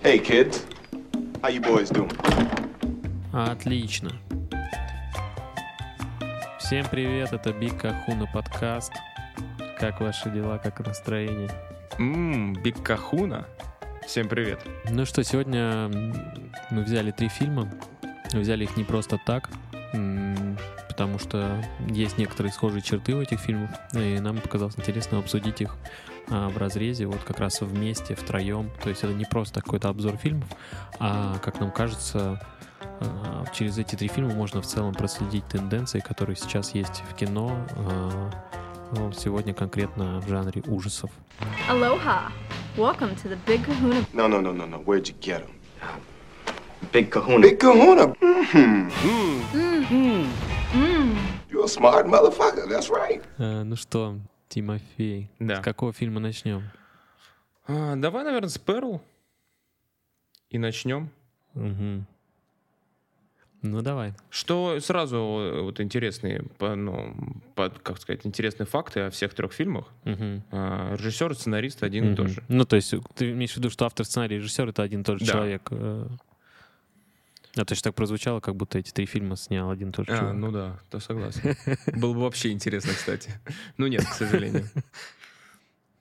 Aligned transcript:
Hey, 0.00 0.18
kids. 0.18 0.64
How 1.42 1.50
you 1.50 1.60
boys 1.60 1.90
doing? 1.90 2.12
Отлично. 3.32 4.10
Всем 6.60 6.86
привет, 6.86 7.32
это 7.32 7.52
Big 7.52 7.80
Kahuna 7.80 8.26
подкаст. 8.32 8.92
Как 9.78 10.00
ваши 10.00 10.30
дела, 10.30 10.58
как 10.58 10.86
настроение? 10.86 11.50
Ммм, 11.98 12.54
Big 12.62 12.80
Kahuna. 12.82 13.46
Всем 14.06 14.28
привет. 14.28 14.60
Ну 14.88 15.04
что, 15.04 15.24
сегодня 15.24 15.90
мы 16.70 16.82
взяли 16.84 17.10
три 17.10 17.28
фильма. 17.28 17.68
Взяли 18.32 18.64
их 18.64 18.76
не 18.76 18.84
просто 18.84 19.18
так, 19.26 19.50
потому 20.88 21.18
что 21.18 21.60
есть 21.88 22.18
некоторые 22.18 22.52
схожие 22.52 22.82
черты 22.82 23.14
у 23.14 23.20
этих 23.22 23.40
фильмов, 23.40 23.70
и 23.94 24.20
нам 24.20 24.38
показалось 24.38 24.78
интересно 24.78 25.18
обсудить 25.18 25.60
их 25.60 25.74
а, 26.30 26.48
в 26.48 26.56
разрезе, 26.58 27.06
вот 27.06 27.22
как 27.24 27.38
раз 27.40 27.60
вместе, 27.60 28.14
втроем. 28.14 28.70
То 28.82 28.88
есть 28.90 29.04
это 29.04 29.12
не 29.14 29.24
просто 29.24 29.60
какой-то 29.60 29.88
обзор 29.88 30.16
фильмов, 30.16 30.48
а, 30.98 31.38
как 31.38 31.60
нам 31.60 31.70
кажется, 31.70 32.40
а, 33.00 33.44
через 33.54 33.78
эти 33.78 33.96
три 33.96 34.08
фильма 34.08 34.34
можно 34.34 34.60
в 34.62 34.66
целом 34.66 34.94
проследить 34.94 35.46
тенденции, 35.46 36.00
которые 36.00 36.36
сейчас 36.36 36.74
есть 36.74 37.02
в 37.10 37.14
кино, 37.14 37.66
а, 37.76 38.30
ну, 38.94 39.12
сегодня 39.12 39.54
конкретно 39.54 40.20
в 40.20 40.28
жанре 40.28 40.62
ужасов. 40.66 41.10
Aloha! 41.68 42.30
Welcome 42.76 43.14
to 43.16 43.28
the 43.28 43.38
Big 43.46 43.64
Kahuna. 43.64 44.04
No, 44.12 44.28
no, 44.28 44.40
no, 44.40 44.52
no, 44.52 44.64
no. 44.66 44.78
Where'd 44.78 45.08
you 45.08 45.14
get 45.20 45.42
him? 45.42 45.50
Big 46.92 47.10
Kahuna. 47.10 47.40
Big 47.40 47.58
Kahuna. 47.58 48.14
Mm-hmm. 48.14 48.90
You're 51.50 51.64
a 51.64 51.68
smart 51.68 52.06
motherfucker. 52.06 52.68
That's 52.68 52.88
right. 52.88 53.20
А, 53.38 53.64
ну 53.64 53.76
что, 53.76 54.16
Тимофей, 54.48 55.30
Да. 55.38 55.56
с 55.56 55.60
какого 55.64 55.92
фильма 55.92 56.20
начнем? 56.20 56.62
А, 57.66 57.96
давай, 57.96 58.24
наверное, 58.24 58.48
с 58.48 58.58
Перл. 58.58 59.02
И 60.50 60.58
начнем. 60.58 61.10
Мгм. 61.54 62.06
Ну 63.60 63.82
давай. 63.82 64.14
Что 64.30 64.78
сразу 64.80 65.16
э, 65.16 65.60
вот 65.62 65.80
интересные, 65.80 66.44
ну, 66.60 67.14
по- 67.56 67.68
как 67.70 67.98
сказать, 68.00 68.24
интересные 68.24 68.66
факты 68.66 69.00
о 69.00 69.10
всех 69.10 69.34
трех 69.34 69.52
фильмах. 69.52 69.88
Мгм. 70.04 70.44
А, 70.52 70.94
режиссер 70.94 71.32
и 71.32 71.34
сценарист 71.34 71.82
один 71.82 72.04
и 72.04 72.06
Мгм. 72.08 72.16
тот 72.16 72.28
же. 72.28 72.42
Ну, 72.48 72.64
то 72.64 72.76
есть 72.76 72.94
ты 73.16 73.32
имеешь 73.32 73.52
в 73.52 73.56
виду, 73.56 73.68
что 73.68 73.84
автор 73.84 74.06
сценария 74.06 74.36
и 74.36 74.38
режиссер— 74.38 74.68
это 74.70 74.82
один 74.84 75.00
и 75.00 75.04
тот 75.04 75.18
же 75.18 75.26
Да. 75.26 75.32
человек? 75.32 75.68
А 77.56 77.64
то 77.64 77.72
есть 77.72 77.82
так 77.82 77.94
прозвучало, 77.94 78.40
как 78.40 78.56
будто 78.56 78.78
эти 78.78 78.90
три 78.92 79.06
фильма 79.06 79.36
снял 79.36 79.70
один 79.70 79.90
тот 79.90 80.06
же 80.06 80.12
А, 80.12 80.18
чувак. 80.18 80.34
ну 80.34 80.52
да, 80.52 80.78
то 80.90 81.00
согласен. 81.00 81.56
Было 82.00 82.14
бы 82.14 82.20
вообще 82.20 82.50
интересно, 82.50 82.92
кстати. 82.92 83.32
Ну 83.76 83.86
нет, 83.86 84.04
к 84.04 84.12
сожалению. 84.14 84.68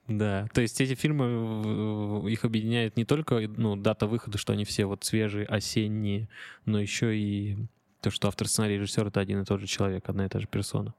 Да, 0.08 0.48
то 0.54 0.62
есть 0.62 0.80
эти 0.80 0.96
фильмы, 0.96 2.32
их 2.32 2.46
объединяет 2.46 2.96
не 2.96 3.04
только 3.04 3.40
ну, 3.42 3.76
дата 3.76 4.08
выхода, 4.08 4.38
что 4.38 4.54
они 4.54 4.64
все 4.64 4.86
вот 4.86 5.04
свежие, 5.04 5.46
осенние, 5.46 6.30
но 6.66 6.80
еще 6.80 7.18
и 7.18 7.58
то, 8.00 8.10
что 8.10 8.30
автор 8.30 8.48
сценария 8.48 8.76
и 8.76 8.80
режиссер— 8.80 9.08
это 9.08 9.20
один 9.20 9.42
и 9.42 9.46
тот 9.46 9.60
же 9.60 9.68
человек, 9.68 10.08
одна 10.08 10.26
и 10.26 10.30
та 10.30 10.40
же 10.40 10.48
персона. 10.48 10.94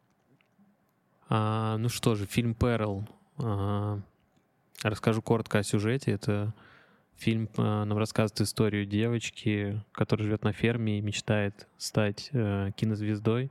А, 1.31 1.79
ну 1.79 1.89
что 1.89 2.17
же, 2.17 2.27
фильм 2.27 2.55
«Перл». 2.55 3.09
А, 3.39 3.99
расскажу 4.83 5.23
коротко 5.23 5.61
о 5.61 5.63
сюжете. 5.63 6.11
Это 6.13 6.53
фильм 7.19 7.49
а, 7.57 7.85
нам 7.85 7.99
рассказывает 7.99 8.41
историю 8.41 8.87
девочки, 8.87 9.85
которая 9.93 10.25
живет 10.25 10.45
на 10.45 10.53
ферме 10.53 10.99
и 10.99 11.03
мечтает 11.03 11.67
стать 11.77 12.31
э, 12.33 12.71
кинозвездой. 12.77 13.51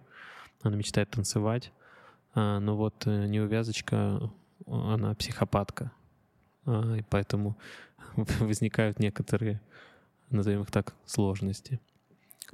Она 0.61 0.77
мечтает 0.77 1.11
танцевать. 1.11 1.71
А, 2.33 2.59
но 2.59 2.75
вот 2.75 3.05
э, 3.05 3.27
неувязочка, 3.27 4.31
она 4.65 5.13
психопатка. 5.15 5.91
А, 6.65 6.95
и 6.95 7.03
поэтому 7.09 7.57
возникают 8.15 8.99
некоторые, 8.99 9.61
назовем 10.29 10.61
их 10.61 10.71
так, 10.71 10.95
сложности. 11.05 11.79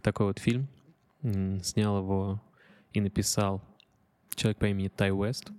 Такой 0.01 0.27
вот 0.27 0.39
фильм. 0.39 0.67
Снял 1.21 1.99
его 1.99 2.41
и 2.91 2.99
написал 2.99 3.61
человек 4.35 4.57
по 4.57 4.65
имени 4.65 4.89
Тай 4.89 5.11
Уэст. 5.11 5.51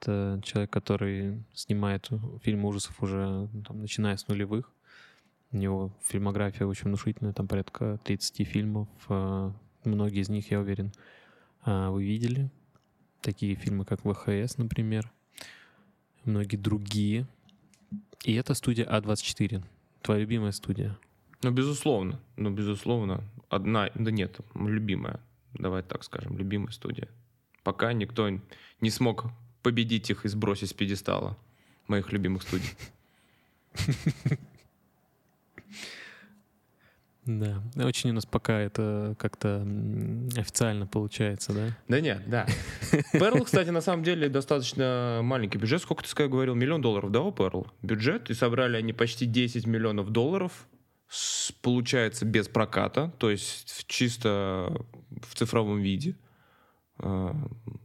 Это 0.00 0.40
человек, 0.42 0.70
который 0.70 1.44
снимает 1.54 2.08
фильмы 2.42 2.68
ужасов 2.68 3.00
уже 3.02 3.48
ну, 3.52 3.62
там, 3.62 3.80
начиная 3.80 4.16
с 4.16 4.26
нулевых. 4.26 4.72
У 5.50 5.56
него 5.56 5.92
фильмография 6.02 6.66
очень 6.66 6.88
внушительная, 6.88 7.32
там 7.32 7.48
порядка 7.48 7.98
30 8.04 8.46
фильмов. 8.46 8.88
А, 9.08 9.52
Многие 9.84 10.20
из 10.20 10.28
них, 10.28 10.50
я 10.50 10.60
уверен, 10.60 10.92
а, 11.62 11.90
вы 11.90 12.04
видели. 12.04 12.50
Такие 13.22 13.54
фильмы, 13.54 13.84
как 13.84 14.00
ВХС, 14.02 14.58
например. 14.58 15.10
Многие 16.24 16.56
другие. 16.56 17.26
И 18.24 18.34
это 18.34 18.54
студия 18.54 18.84
А24. 18.84 19.64
Твоя 20.02 20.20
любимая 20.20 20.52
студия. 20.52 20.98
Ну, 21.42 21.50
безусловно. 21.50 22.20
Ну, 22.36 22.50
безусловно. 22.50 23.24
Одна, 23.48 23.90
да 23.94 24.10
нет, 24.10 24.38
любимая. 24.54 25.20
Давай 25.54 25.82
так 25.82 26.04
скажем, 26.04 26.36
любимая 26.36 26.72
студия. 26.72 27.08
Пока 27.62 27.92
никто 27.92 28.28
не 28.80 28.90
смог 28.90 29.26
победить 29.62 30.10
их 30.10 30.24
и 30.24 30.28
сбросить 30.28 30.70
с 30.70 30.72
пьедестала 30.72 31.36
моих 31.86 32.12
любимых 32.12 32.42
студий. 32.42 32.70
Да. 37.28 37.62
Очень 37.76 38.10
у 38.10 38.12
нас 38.14 38.24
пока 38.24 38.58
это 38.58 39.14
как-то 39.18 39.60
официально 40.34 40.86
получается, 40.86 41.52
да? 41.52 41.76
Да 41.86 42.00
нет, 42.00 42.22
да. 42.26 42.46
Перл, 43.12 43.44
кстати, 43.44 43.68
на 43.68 43.82
самом 43.82 44.02
деле 44.02 44.30
достаточно 44.30 45.20
маленький 45.22 45.58
бюджет. 45.58 45.82
Сколько 45.82 46.04
ты 46.04 46.08
сказал, 46.08 46.30
говорил? 46.30 46.54
Миллион 46.54 46.80
долларов, 46.80 47.10
да, 47.12 47.20
у 47.20 47.30
Перл? 47.30 47.66
Бюджет. 47.82 48.30
И 48.30 48.34
собрали 48.34 48.78
они 48.78 48.94
почти 48.94 49.26
10 49.26 49.66
миллионов 49.66 50.08
долларов. 50.08 50.66
С- 51.10 51.52
Получается 51.60 52.24
без 52.24 52.48
проката, 52.48 53.12
то 53.18 53.30
есть 53.30 53.84
чисто 53.88 54.74
в 55.22 55.34
цифровом 55.34 55.80
виде. 55.82 56.16
А, 56.98 57.34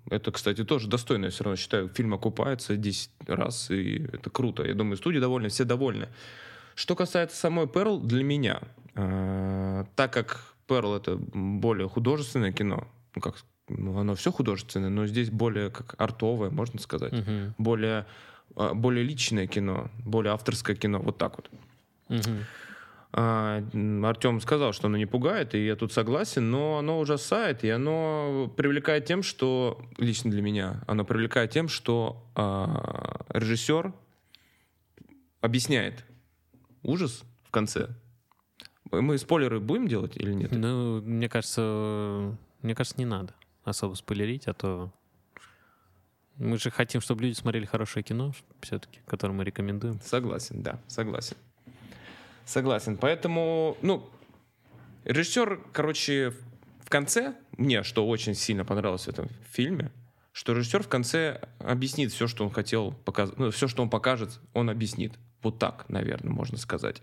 Это, 0.10 0.32
кстати, 0.32 0.64
тоже 0.64 0.88
достойно, 0.88 1.26
я 1.26 1.32
все 1.32 1.44
равно 1.44 1.58
считаю. 1.58 1.90
Фильм 1.90 2.14
окупается 2.14 2.78
10 2.78 3.10
раз, 3.28 3.70
и 3.72 4.06
это 4.14 4.30
круто. 4.30 4.64
Я 4.64 4.74
думаю, 4.74 4.96
студия 4.96 5.20
довольны, 5.20 5.50
все 5.50 5.66
довольны. 5.66 6.08
Что 6.76 6.96
касается 6.96 7.36
самой 7.38 7.68
Перл, 7.68 8.00
для 8.00 8.24
меня, 8.24 8.62
так 8.94 10.14
как 10.14 10.54
Перл 10.68 10.96
это 10.96 11.18
более 11.18 11.90
художественное 11.90 12.52
кино, 12.52 12.88
ну 13.16 13.22
как, 13.22 13.36
ну, 13.68 13.98
оно 13.98 14.16
все 14.16 14.32
художественное, 14.32 14.90
но 14.90 15.06
здесь 15.08 15.30
более 15.30 15.70
как 15.70 15.96
артовое, 15.98 16.50
можно 16.50 16.80
сказать, 16.80 17.14
Мгм. 17.14 17.56
более, 17.58 18.06
э, 18.56 18.74
более 18.74 19.04
личное 19.04 19.48
кино, 19.48 19.90
более 20.06 20.34
авторское 20.34 20.76
кино, 20.76 21.00
вот 21.00 21.18
так 21.18 21.36
вот. 21.38 21.50
Мгм. 22.10 22.46
Артем 23.16 24.42
сказал, 24.42 24.74
что 24.74 24.88
оно 24.88 24.98
не 24.98 25.06
пугает, 25.06 25.54
и 25.54 25.64
я 25.64 25.76
тут 25.76 25.94
согласен, 25.94 26.50
но 26.50 26.80
оно 26.80 27.00
ужасает, 27.00 27.64
и 27.64 27.70
оно 27.70 28.52
привлекает 28.58 29.06
тем, 29.06 29.22
что, 29.22 29.80
лично 30.00 30.32
для 30.32 30.42
меня, 30.42 30.82
оно 30.88 31.06
привлекает 31.06 31.52
тем, 31.52 31.68
что 31.68 32.26
а, 32.34 33.24
режиссер 33.30 33.94
объясняет 35.42 36.04
ужас 36.82 37.24
в 37.44 37.52
конце. 37.52 37.90
Мы 39.02 39.18
спойлеры 39.18 39.60
будем 39.60 39.88
делать 39.88 40.18
или 40.18 40.34
нет? 40.34 40.52
Ну, 40.52 41.02
мне 41.02 41.28
кажется, 41.30 42.38
мне 42.62 42.76
кажется, 42.76 43.00
не 43.00 43.06
надо 43.06 43.34
особо 43.64 43.96
спойлерить, 43.96 44.48
а 44.48 44.54
то 44.54 44.92
мы 46.38 46.58
же 46.58 46.72
хотим, 46.72 47.02
чтобы 47.02 47.24
люди 47.24 47.36
смотрели 47.36 47.66
хорошее 47.66 48.04
кино, 48.04 48.34
все-таки, 48.62 49.00
которое 49.06 49.34
мы 49.34 49.44
рекомендуем. 49.44 50.00
Согласен, 50.02 50.64
да, 50.64 50.80
согласен. 50.88 51.38
Согласен. 52.46 52.98
Поэтому, 52.98 53.78
ну, 53.82 54.10
режиссер, 55.06 55.62
короче, 55.72 56.34
в 56.82 56.90
конце, 56.90 57.36
мне 57.58 57.84
что 57.84 58.08
очень 58.08 58.34
сильно 58.34 58.66
понравилось 58.66 59.06
в 59.06 59.10
этом 59.10 59.30
фильме, 59.52 59.92
что 60.32 60.54
режиссер 60.54 60.84
в 60.84 60.88
конце 60.88 61.42
объяснит 61.60 62.12
все, 62.12 62.28
что 62.28 62.44
он 62.44 62.52
хотел 62.52 62.92
показать, 62.92 63.38
ну, 63.38 63.52
все, 63.52 63.68
что 63.68 63.84
он 63.84 63.90
покажет, 63.90 64.40
он 64.54 64.70
объяснит. 64.70 65.14
Вот 65.44 65.60
так, 65.60 65.88
наверное, 65.90 66.32
можно 66.32 66.58
сказать. 66.58 67.02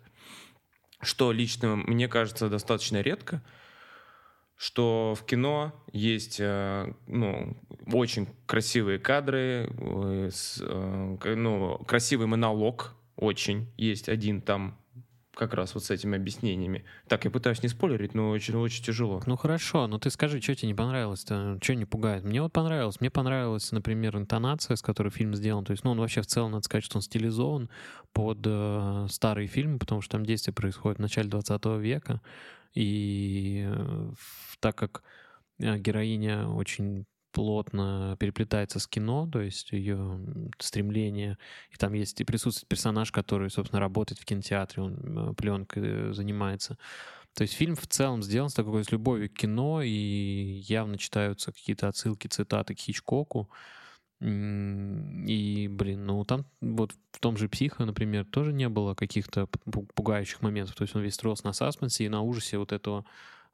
Что 1.00 1.32
лично 1.32 1.76
мне 1.76 2.08
кажется 2.08 2.48
достаточно 2.48 3.00
редко, 3.00 3.42
что 4.56 5.14
в 5.18 5.24
кино 5.24 5.72
есть 5.92 6.36
э, 6.38 6.92
ну, 7.06 7.56
очень 7.90 8.28
красивые 8.46 8.98
кадры, 8.98 9.70
э, 9.78 10.30
э, 10.60 11.34
ну, 11.34 11.78
красивый 11.86 12.26
монолог 12.26 12.94
очень. 13.16 13.72
Есть 13.78 14.08
один 14.08 14.42
там 14.42 14.79
как 15.34 15.54
раз 15.54 15.74
вот 15.74 15.84
с 15.84 15.90
этими 15.90 16.16
объяснениями. 16.16 16.84
Так, 17.08 17.24
я 17.24 17.30
пытаюсь 17.30 17.62
не 17.62 17.68
спойлерить, 17.68 18.14
но 18.14 18.30
очень-очень 18.30 18.84
тяжело. 18.84 19.22
Ну 19.26 19.36
хорошо, 19.36 19.86
но 19.86 19.98
ты 19.98 20.10
скажи, 20.10 20.40
что 20.40 20.54
тебе 20.54 20.68
не 20.68 20.74
понравилось-то? 20.74 21.58
Что 21.62 21.74
не 21.74 21.84
пугает? 21.84 22.24
Мне 22.24 22.42
вот 22.42 22.52
понравилось. 22.52 23.00
Мне 23.00 23.10
понравилась, 23.10 23.70
например, 23.72 24.16
интонация, 24.16 24.76
с 24.76 24.82
которой 24.82 25.10
фильм 25.10 25.34
сделан. 25.34 25.64
То 25.64 25.72
есть, 25.72 25.84
ну, 25.84 25.92
он 25.92 26.00
вообще 26.00 26.22
в 26.22 26.26
целом, 26.26 26.52
надо 26.52 26.64
сказать, 26.64 26.84
что 26.84 26.98
он 26.98 27.02
стилизован 27.02 27.70
под 28.12 28.38
э, 28.44 29.06
старые 29.08 29.46
фильмы, 29.46 29.78
потому 29.78 30.00
что 30.00 30.12
там 30.12 30.26
действие 30.26 30.54
происходит 30.54 30.98
в 30.98 31.02
начале 31.02 31.28
20 31.28 31.64
века. 31.78 32.20
И 32.74 33.66
э, 33.68 34.10
так 34.60 34.76
как 34.76 35.02
э, 35.58 35.78
героиня 35.78 36.48
очень 36.48 37.06
плотно 37.32 38.16
переплетается 38.18 38.78
с 38.78 38.86
кино, 38.86 39.28
то 39.30 39.40
есть 39.40 39.72
ее 39.72 40.20
стремление. 40.58 41.38
И 41.70 41.76
там 41.76 41.92
есть 41.92 42.20
и 42.20 42.24
присутствует 42.24 42.68
персонаж, 42.68 43.12
который, 43.12 43.50
собственно, 43.50 43.80
работает 43.80 44.20
в 44.20 44.24
кинотеатре, 44.24 44.82
он 44.82 45.34
пленкой 45.34 46.12
занимается. 46.12 46.78
То 47.34 47.42
есть 47.42 47.54
фильм 47.54 47.76
в 47.76 47.86
целом 47.86 48.22
сделан 48.22 48.50
с 48.50 48.54
такой 48.54 48.84
с 48.84 48.90
любовью 48.90 49.30
к 49.30 49.34
кино, 49.34 49.82
и 49.82 50.62
явно 50.66 50.98
читаются 50.98 51.52
какие-то 51.52 51.88
отсылки, 51.88 52.26
цитаты 52.26 52.74
к 52.74 52.78
Хичкоку. 52.78 53.48
И, 54.20 55.68
блин, 55.70 56.04
ну 56.04 56.24
там 56.24 56.44
вот 56.60 56.92
в 57.12 57.20
том 57.20 57.38
же 57.38 57.48
«Психо», 57.48 57.86
например, 57.86 58.26
тоже 58.26 58.52
не 58.52 58.68
было 58.68 58.94
каких-то 58.94 59.42
пу- 59.42 59.88
пугающих 59.94 60.42
моментов. 60.42 60.76
То 60.76 60.82
есть 60.82 60.94
он 60.94 61.02
весь 61.02 61.14
строился 61.14 61.46
на 61.46 61.54
саспенсе 61.54 62.04
и 62.04 62.08
на 62.10 62.20
ужасе 62.20 62.58
вот 62.58 62.72
этого, 62.72 63.06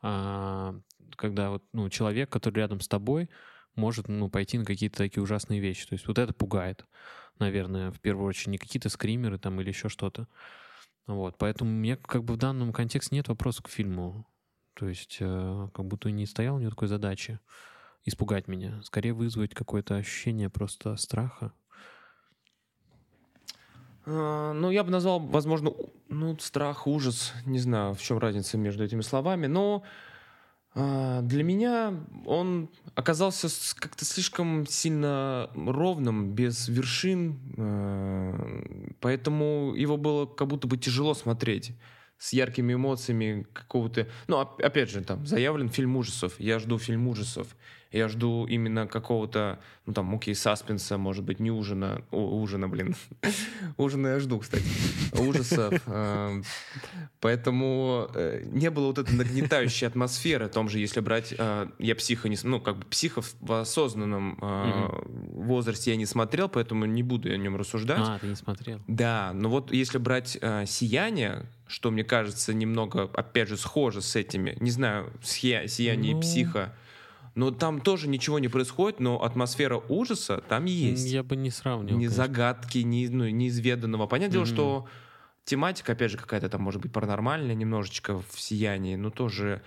а, 0.03 0.75
когда 1.15 1.51
вот, 1.51 1.63
ну, 1.73 1.89
человек, 1.89 2.31
который 2.31 2.57
рядом 2.57 2.81
с 2.81 2.89
тобой, 2.89 3.29
может, 3.77 4.09
ну, 4.09 4.29
пойти 4.29 4.59
на 4.59 4.65
какие-то 4.65 4.99
такие 4.99 5.23
ужасные 5.23 5.61
вещи. 5.61 5.87
То 5.87 5.95
есть 5.95 6.07
вот 6.07 6.19
это 6.19 6.33
пугает, 6.33 6.85
наверное, 7.39 7.91
в 7.91 8.01
первую 8.01 8.27
очередь. 8.27 8.49
Не 8.49 8.59
какие-то 8.59 8.89
скримеры 8.89 9.39
там 9.39 9.61
или 9.61 9.69
еще 9.69 9.89
что-то. 9.89 10.29
Вот, 11.07 11.39
поэтому 11.39 11.71
меня 11.71 11.97
как 11.97 12.25
бы 12.25 12.35
в 12.35 12.39
данном 12.39 12.73
контексте 12.73 13.15
нет 13.15 13.29
вопросов 13.29 13.65
к 13.65 13.69
фильму. 13.69 14.27
То 14.75 14.89
есть 14.89 15.19
э, 15.21 15.69
как 15.73 15.87
будто 15.87 16.11
не 16.11 16.27
стоял 16.27 16.57
у 16.57 16.59
него 16.59 16.71
такой 16.71 16.89
задачи 16.89 17.39
испугать 18.05 18.49
меня. 18.49 18.81
Скорее 18.83 19.13
вызвать 19.13 19.55
какое-то 19.55 19.97
ощущение 19.97 20.51
просто 20.51 20.97
страха. 20.97 21.53
А, 24.07 24.53
Ну, 24.53 24.71
я 24.71 24.85
бы 24.85 24.91
назвал, 24.91 25.21
возможно, 25.21 25.73
ну, 26.09 26.39
страх, 26.39 26.87
ужас. 26.87 27.33
Не 27.45 27.59
знаю, 27.59 27.95
в 27.95 28.03
чем 28.03 28.19
разница 28.19 28.59
между 28.59 28.85
этими 28.85 29.01
словами. 29.01 29.47
Но 29.47 29.83
для 30.77 31.43
меня 31.43 31.95
он 32.27 32.69
оказался 32.95 33.49
как-то 33.77 34.05
слишком 34.05 34.67
сильно 34.67 35.49
ровным, 35.55 36.33
без 36.33 36.69
вершин. 36.69 37.41
а, 37.57 38.93
Поэтому 39.01 39.75
его 39.75 39.97
было 39.97 40.27
как 40.27 40.49
будто 40.49 40.67
бы 40.67 40.77
тяжело 40.77 41.15
смотреть 41.15 41.73
с 42.19 42.33
яркими 42.33 42.75
эмоциями 42.75 43.47
какого-то... 43.53 44.07
Ну, 44.29 44.37
оп- 44.39 44.61
опять 44.63 44.91
же, 44.91 45.03
там 45.03 45.27
заявлен 45.27 45.69
фильм 45.69 45.97
ужасов. 45.97 46.39
Я 46.39 46.59
жду 46.59 46.79
фильм 46.79 47.09
ужасов. 47.09 47.57
Я 47.93 48.09
жду 48.09 48.47
именно 48.47 48.87
какого-то, 48.87 49.59
ну, 49.87 49.93
там, 49.93 50.15
окей, 50.15 50.35
саспенса, 50.35 50.99
может 50.99 51.25
быть, 51.25 51.41
не 51.41 51.51
ужина. 51.51 52.03
О, 52.11 52.41
ужина, 52.41 52.69
блин. 52.69 52.95
Ужина 53.77 54.09
я 54.09 54.19
жду, 54.21 54.39
кстати. 54.41 54.65
Ужасов. 55.19 55.73
Эм, 55.87 56.43
Поэтому 57.21 58.09
э, 58.15 58.43
не 58.47 58.71
было 58.71 58.87
вот 58.87 58.99
этой 58.99 59.15
нагнетающей 59.15 59.87
атмосферы. 59.87 60.47
О 60.47 60.49
том 60.49 60.69
же, 60.69 60.79
если 60.79 61.01
брать... 61.01 61.35
э, 61.37 61.69
Я 61.79 61.95
психо 61.95 62.29
не... 62.29 62.37
Ну, 62.43 62.61
как 62.61 62.77
бы 62.79 62.85
психо 62.87 63.23
в- 63.23 63.35
в 63.41 63.53
осознанном 63.53 64.39
э, 64.43 64.89
возрасте 65.35 65.93
я 65.93 65.97
не 65.97 66.07
смотрел, 66.07 66.49
поэтому 66.49 66.85
не 66.87 67.03
буду 67.03 67.31
о 67.31 67.37
нем 67.37 67.57
рассуждать. 67.57 67.99
А, 68.01 68.19
ты 68.19 68.27
не 68.27 68.35
смотрел. 68.37 68.81
Да, 68.87 69.33
но 69.35 69.49
вот 69.49 69.73
если 69.73 69.99
брать 69.99 70.39
«Сияние», 70.67 71.47
что 71.67 71.91
мне 71.91 72.05
кажется 72.05 72.53
немного, 72.55 73.11
опять 73.15 73.49
же, 73.49 73.57
схоже 73.57 74.03
с 74.03 74.15
этими, 74.17 74.57
не 74.61 74.71
знаю, 74.71 75.13
«Сия- 75.23 75.67
«Сияние» 75.67 76.15
Ну. 76.15 76.19
и 76.19 76.23
«Психо», 76.23 76.75
но 77.37 77.51
там 77.51 77.83
тоже 77.83 78.09
ничего 78.09 78.39
не 78.39 78.49
происходит, 78.49 78.99
но 78.99 79.23
атмосфера 79.23 79.77
ужаса 79.89 80.43
там 80.49 80.65
есть. 80.65 81.07
Я 81.07 81.23
бы 81.23 81.37
не 81.37 81.51
сравнивал. 81.51 81.99
Ни 81.99 82.07
конечно. 82.07 82.25
загадки, 82.25 82.79
ни 82.79 83.07
ну, 83.09 83.29
неизведанного. 83.29 84.07
Понятное 84.07 84.33
дело, 84.33 84.47
что 84.47 84.89
тематика, 85.45 85.93
опять 85.93 86.11
же, 86.11 86.17
какая-то 86.17 86.49
там 86.49 86.63
может 86.63 86.81
быть 86.81 86.93
паранормальная 86.93 87.55
немножечко 87.55 88.19
в 88.19 88.41
«Сиянии», 88.41 88.97
но 88.97 89.11
тоже... 89.11 89.63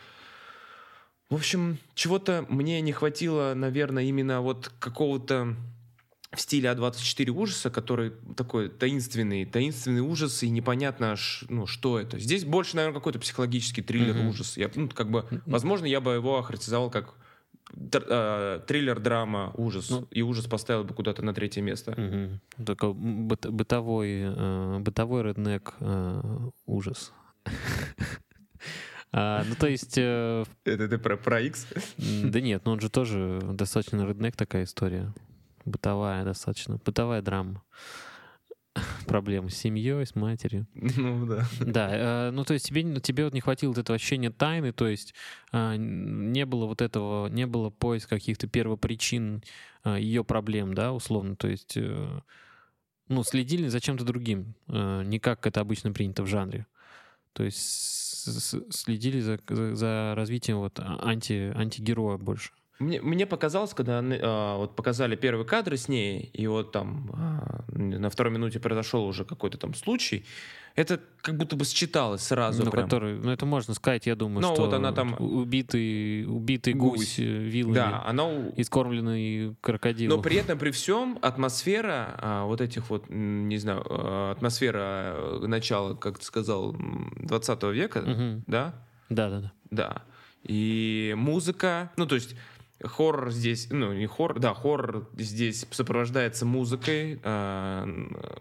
В 1.30 1.36
общем, 1.36 1.78
чего-то 1.94 2.44
мне 2.50 2.82
не 2.82 2.92
хватило, 2.92 3.54
наверное, 3.56 4.04
именно 4.04 4.42
вот 4.42 4.72
какого-то 4.80 5.56
в 6.32 6.42
стиле 6.42 6.70
А24 6.70 7.30
ужаса, 7.30 7.70
который 7.70 8.14
такой 8.36 8.70
таинственный, 8.70 9.46
таинственный 9.46 10.02
ужас, 10.02 10.42
и 10.42 10.50
непонятно, 10.50 11.16
ну, 11.50 11.68
что 11.68 12.00
это. 12.00 12.18
Здесь 12.18 12.46
больше, 12.46 12.78
наверное, 12.78 12.98
какой-то 12.98 13.20
психологический 13.20 13.84
триллер, 13.84 14.16
Мгм. 14.16 14.30
ужас. 14.30 14.58
Я, 14.58 14.72
ну, 14.74 14.90
как 14.90 15.12
бы, 15.12 15.28
возможно, 15.46 15.86
я 15.86 16.02
бы 16.02 16.14
его 16.14 16.40
охарактеризовал 16.40 16.90
как 16.90 17.14
др- 17.74 18.06
э, 18.10 18.60
триллер, 18.68 19.00
драма, 19.00 19.52
ужас. 19.56 19.90
Ну. 19.90 20.08
и 20.12 20.22
ужас 20.22 20.46
поставил 20.48 20.84
бы 20.84 20.94
куда-то 20.94 21.24
на 21.24 21.34
третье 21.34 21.62
место. 21.62 21.94
Мгм. 22.00 22.40
Такой 22.66 22.94
быт- 22.94 23.50
бытовой, 23.50 24.22
э, 24.24 24.80
бытовой 24.80 25.24
реднек 25.24 25.74
э, 25.80 26.22
ужас. 26.66 27.12
А, 29.12 29.44
Ну, 29.48 29.56
то 29.56 29.68
есть, 29.68 29.98
э, 29.98 30.46
Это 30.66 30.88
ты 30.88 30.98
про, 31.00 31.18
про 31.18 31.42
X? 31.42 31.66
да 31.98 32.42
нет, 32.42 32.62
ну 32.66 32.74
он 32.74 32.80
же 32.80 32.90
тоже 32.90 33.40
достаточно 33.44 34.06
реднек 34.06 34.36
такая 34.36 34.66
история. 34.66 35.12
Бытовая 35.66 36.24
достаточно. 36.24 36.80
Бытовая 36.86 37.22
драма. 37.24 37.64
Проблемы 39.08 39.50
с 39.50 39.56
семьей, 39.58 40.06
с 40.06 40.16
матерью. 40.16 40.68
Ну 40.74 41.26
да. 41.26 41.46
Да, 41.60 41.90
э, 41.92 42.32
ну 42.32 42.44
то 42.44 42.54
есть 42.54 42.68
тебе, 42.68 42.84
ну, 42.86 43.00
тебе 43.00 43.24
вот 43.26 43.34
не 43.34 43.42
хватило 43.42 43.72
вот 43.72 43.78
этого 43.78 43.96
ощущения 43.96 44.30
тайны, 44.32 44.72
то 44.72 44.88
есть 44.88 45.14
н- 45.52 46.32
не 46.32 46.46
было 46.46 46.66
вот 46.66 46.82
этого, 46.82 47.28
не 47.28 47.46
было 47.46 47.70
поиска 47.70 48.16
каких-то 48.16 48.48
первопричин 48.48 49.44
а, 49.84 49.98
ее 49.98 50.24
проблем, 50.24 50.74
да, 50.74 50.94
условно, 50.94 51.36
то 51.36 51.48
есть 51.48 51.78
э, 51.78 52.22
ну 53.08 53.24
следили 53.24 53.68
за 53.68 53.80
чем-то 53.80 54.04
другим, 54.04 54.56
э, 54.68 55.04
не 55.06 55.20
как 55.20 55.46
это 55.48 55.62
обычно 55.62 55.92
принято 55.92 56.24
в 56.24 56.28
жанре. 56.28 56.66
То 57.34 57.44
есть 57.44 57.60
следили 58.74 59.22
за, 59.22 59.40
за, 59.48 59.76
за 59.76 60.14
развитием 60.16 60.58
вот 60.58 60.80
а- 60.80 61.00
анти, 61.02 61.52
антигероя 61.56 62.18
больше. 62.18 62.52
Мне, 62.80 63.02
мне 63.02 63.26
показалось, 63.26 63.74
когда 63.74 64.00
а, 64.02 64.58
вот 64.58 64.76
показали 64.78 65.18
первые 65.18 65.46
кадры 65.46 65.76
с 65.76 65.90
ней, 65.90 66.30
и 66.34 66.48
вот 66.48 66.72
там 66.72 67.12
а, 67.14 67.64
на 67.74 68.10
второй 68.10 68.32
минуте 68.32 68.60
произошел 68.62 69.06
уже 69.06 69.26
какой-то 69.26 69.58
там 69.58 69.74
случай, 69.74 70.24
это 70.76 71.02
как 71.22 71.36
будто 71.36 71.58
бы 71.58 71.66
считалось 71.66 72.22
сразу. 72.24 72.64
ну, 72.64 72.72
прям. 72.72 72.86
который, 72.86 73.18
ну, 73.18 73.32
это 73.32 73.46
можно 73.46 73.74
сказать, 73.74 74.08
я 74.08 74.16
думаю, 74.16 74.42
Ну, 74.48 74.54
что 74.54 74.66
вот 74.66 74.74
она 74.74 74.94
там- 74.94 75.14
убитый, 75.20 76.26
убитый 76.26 76.72
гусь, 76.74 77.00
Гусь. 77.00 77.20
э, 77.20 77.24
вилами, 77.24 77.74
Да, 77.76 78.04
она... 78.06 78.24
у- 78.26 78.52
и 78.52 78.64
скормленный 78.64 79.58
крокодилом. 79.60 80.16
Но 80.16 80.24
при 80.24 80.38
этом, 80.38 80.58
при 80.58 80.72
всем, 80.72 81.20
атмосфера 81.22 82.16
а, 82.18 82.46
вот 82.46 82.62
этих 82.62 82.90
вот, 82.90 83.10
не 83.10 83.58
знаю, 83.58 83.84
а, 83.90 84.32
атмосфера 84.32 85.16
э, 85.18 85.46
начала, 85.48 85.96
как 85.96 86.20
ты 86.20 86.24
сказал, 86.26 86.74
м, 86.76 87.12
20 87.24 87.74
века, 87.74 88.00
Мгм. 88.04 88.44
да? 88.48 88.74
Да, 89.10 89.30
да, 89.30 89.40
да. 89.42 89.52
Да. 89.70 90.02
И 90.44 91.14
музыка, 91.18 91.92
ну, 91.98 92.06
то 92.06 92.16
есть 92.16 92.36
хоррор 92.84 93.32
здесь, 93.32 93.68
ну, 93.70 93.94
не 93.94 94.08
хоррор, 94.08 94.40
да, 94.40 94.54
хоррор 94.54 95.10
здесь 95.18 95.66
сопровождается 95.72 96.46
музыкой, 96.46 97.20
а, 97.24 97.88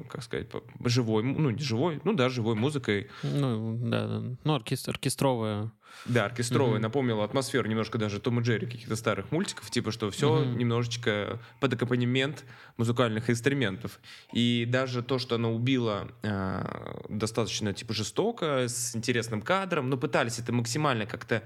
как 0.09 0.23
сказать, 0.23 0.49
живой, 0.85 1.23
ну, 1.23 1.51
не 1.51 1.63
живой, 1.63 2.01
ну, 2.05 2.13
да, 2.15 2.29
живой 2.29 2.55
музыкой. 2.55 3.09
Ну, 3.23 3.79
да, 3.83 4.07
да. 4.07 4.37
Ну, 4.45 4.55
оркестр, 4.55 4.91
оркестровая. 4.91 5.73
Да, 6.05 6.27
оркестровой 6.27 6.75
Мгм. 6.75 6.83
напомнила 6.83 7.25
атмосферу 7.25 7.69
немножко 7.69 7.99
даже 7.99 8.21
Том 8.21 8.41
и 8.41 8.43
Джерри 8.43 8.67
каких-то 8.67 8.95
старых 8.95 9.33
мультиков, 9.33 9.71
типа, 9.71 9.91
что 9.91 10.11
все 10.11 10.45
Мгм. 10.45 10.59
немножечко 10.59 11.41
под 11.61 11.75
аккомпанемент 11.75 12.45
музыкальных 12.77 13.31
инструментов. 13.31 13.99
И 14.33 14.67
даже 14.69 15.03
то, 15.03 15.19
что 15.19 15.35
она 15.37 15.49
убила 15.49 16.09
а, 16.23 17.03
достаточно, 17.09 17.73
типа, 17.73 17.95
жестоко, 17.95 18.69
с 18.69 18.95
интересным 18.95 19.43
кадром, 19.43 19.91
но 19.91 19.97
пытались 19.97 20.39
это 20.39 20.53
максимально 20.53 21.07
как-то 21.07 21.43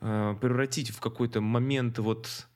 а, 0.00 0.34
превратить 0.34 0.90
в 0.90 1.00
какой-то 1.00 1.40
момент 1.40 1.98
вот 1.98 2.46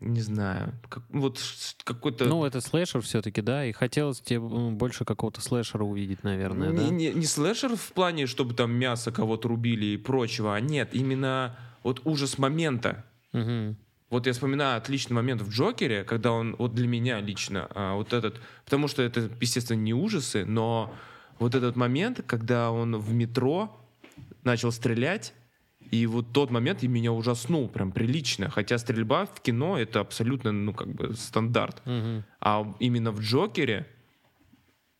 не 0.00 0.20
знаю, 0.20 0.74
как, 0.88 1.02
вот 1.10 1.40
какой-то... 1.82 2.26
Ну, 2.26 2.44
это 2.44 2.60
слэшер 2.60 3.00
все-таки, 3.02 3.42
да, 3.42 3.64
и 3.64 3.72
хотелось 3.72 4.20
тебе 4.20 4.38
больше 4.38 5.04
какого-то 5.04 5.40
слэшера 5.40 5.82
увидеть, 5.82 6.22
наверное, 6.22 6.70
не, 6.70 6.76
да? 6.76 6.88
не, 6.88 7.10
не 7.10 7.26
слэшер 7.26 7.74
в 7.74 7.92
плане, 7.92 8.26
чтобы 8.26 8.54
там 8.54 8.70
мясо 8.72 9.10
кого-то 9.10 9.48
рубили 9.48 9.86
и 9.86 9.96
прочего, 9.96 10.54
а 10.54 10.60
нет, 10.60 10.90
именно 10.92 11.58
вот 11.82 12.02
ужас 12.04 12.38
момента. 12.38 13.04
Мгм. 13.32 13.76
Вот 14.10 14.26
я 14.26 14.32
вспоминаю 14.32 14.78
отличный 14.78 15.14
момент 15.14 15.42
в 15.42 15.50
Джокере, 15.50 16.04
когда 16.04 16.32
он, 16.32 16.54
вот 16.56 16.74
для 16.74 16.86
меня 16.86 17.20
лично, 17.20 17.68
а, 17.74 17.94
вот 17.94 18.12
этот, 18.12 18.40
потому 18.64 18.86
что 18.86 19.02
это, 19.02 19.28
естественно, 19.40 19.78
не 19.78 19.94
ужасы, 19.94 20.44
но 20.44 20.94
вот 21.40 21.56
этот 21.56 21.74
момент, 21.74 22.22
когда 22.26 22.70
он 22.70 22.96
в 22.96 23.12
метро 23.12 23.76
начал 24.44 24.70
стрелять, 24.70 25.34
и 25.90 26.06
вот 26.06 26.32
тот 26.32 26.50
момент 26.50 26.82
и 26.82 26.88
меня 26.88 27.12
ужаснул 27.12 27.68
прям 27.68 27.92
прилично. 27.92 28.50
Хотя 28.50 28.78
стрельба 28.78 29.26
в 29.26 29.40
кино 29.40 29.78
это 29.78 30.00
абсолютно, 30.00 30.52
ну, 30.52 30.72
как 30.74 30.88
бы 30.88 31.14
стандарт. 31.14 31.82
Мгм. 31.86 32.24
А 32.40 32.74
именно 32.78 33.10
в 33.10 33.20
Джокере 33.20 33.86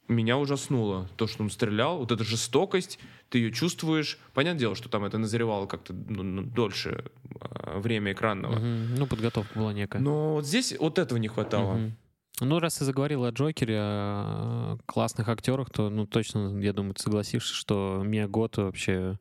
меня 0.08 0.38
ужаснуло 0.38 1.08
то, 1.16 1.26
что 1.26 1.42
он 1.42 1.50
стрелял, 1.50 1.99
вот 1.99 2.11
эта 2.11 2.25
жестокость, 2.25 2.99
ты 3.28 3.38
ее 3.38 3.52
чувствуешь. 3.52 4.18
Понятное 4.32 4.61
дело, 4.61 4.75
что 4.75 4.88
там 4.88 5.04
это 5.04 5.18
назревало 5.18 5.66
как-то 5.66 5.92
ну, 5.92 6.23
ну, 6.23 6.42
дольше 6.42 7.04
а, 7.40 7.78
время 7.78 8.12
экранного. 8.12 8.56
Мгм. 8.56 8.94
Ну, 8.97 9.06
подготовка 9.06 9.58
была 9.58 9.75
некая. 9.75 10.00
Но 10.00 10.35
вот 10.35 10.47
здесь 10.47 10.75
вот 10.78 10.99
этого 10.99 11.18
не 11.18 11.28
хватало. 11.28 11.75
Мгм. 11.75 11.97
Ну, 12.40 12.61
раз 12.61 12.76
ты 12.78 12.85
заговорил 12.85 13.25
о 13.25 13.30
Джокере, 13.30 13.78
о 13.80 14.78
классных 14.87 15.28
актерах, 15.28 15.70
то, 15.70 15.90
ну, 15.90 16.06
точно, 16.06 16.58
я 16.61 16.73
думаю, 16.73 16.94
ты 16.94 17.02
согласишься, 17.02 17.52
что 17.52 18.00
Мия 18.04 18.28
Гот 18.28 18.56
вообще 18.58 19.18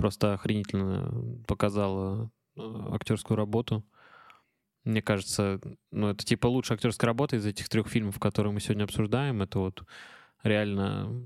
просто 0.00 0.32
охренительно 0.32 1.12
показала 1.46 2.30
э, 2.56 2.60
актерскую 2.92 3.36
работу. 3.36 3.84
Мне 4.84 5.02
кажется, 5.02 5.60
ну, 5.90 6.08
это 6.08 6.24
типа 6.24 6.46
лучшая 6.46 6.76
актерская 6.76 7.06
работа 7.06 7.36
из 7.36 7.44
этих 7.44 7.68
трех 7.68 7.86
фильмов, 7.86 8.18
которые 8.18 8.50
мы 8.50 8.60
сегодня 8.60 8.84
обсуждаем. 8.84 9.42
Это 9.42 9.58
вот 9.58 9.82
реально 10.42 11.22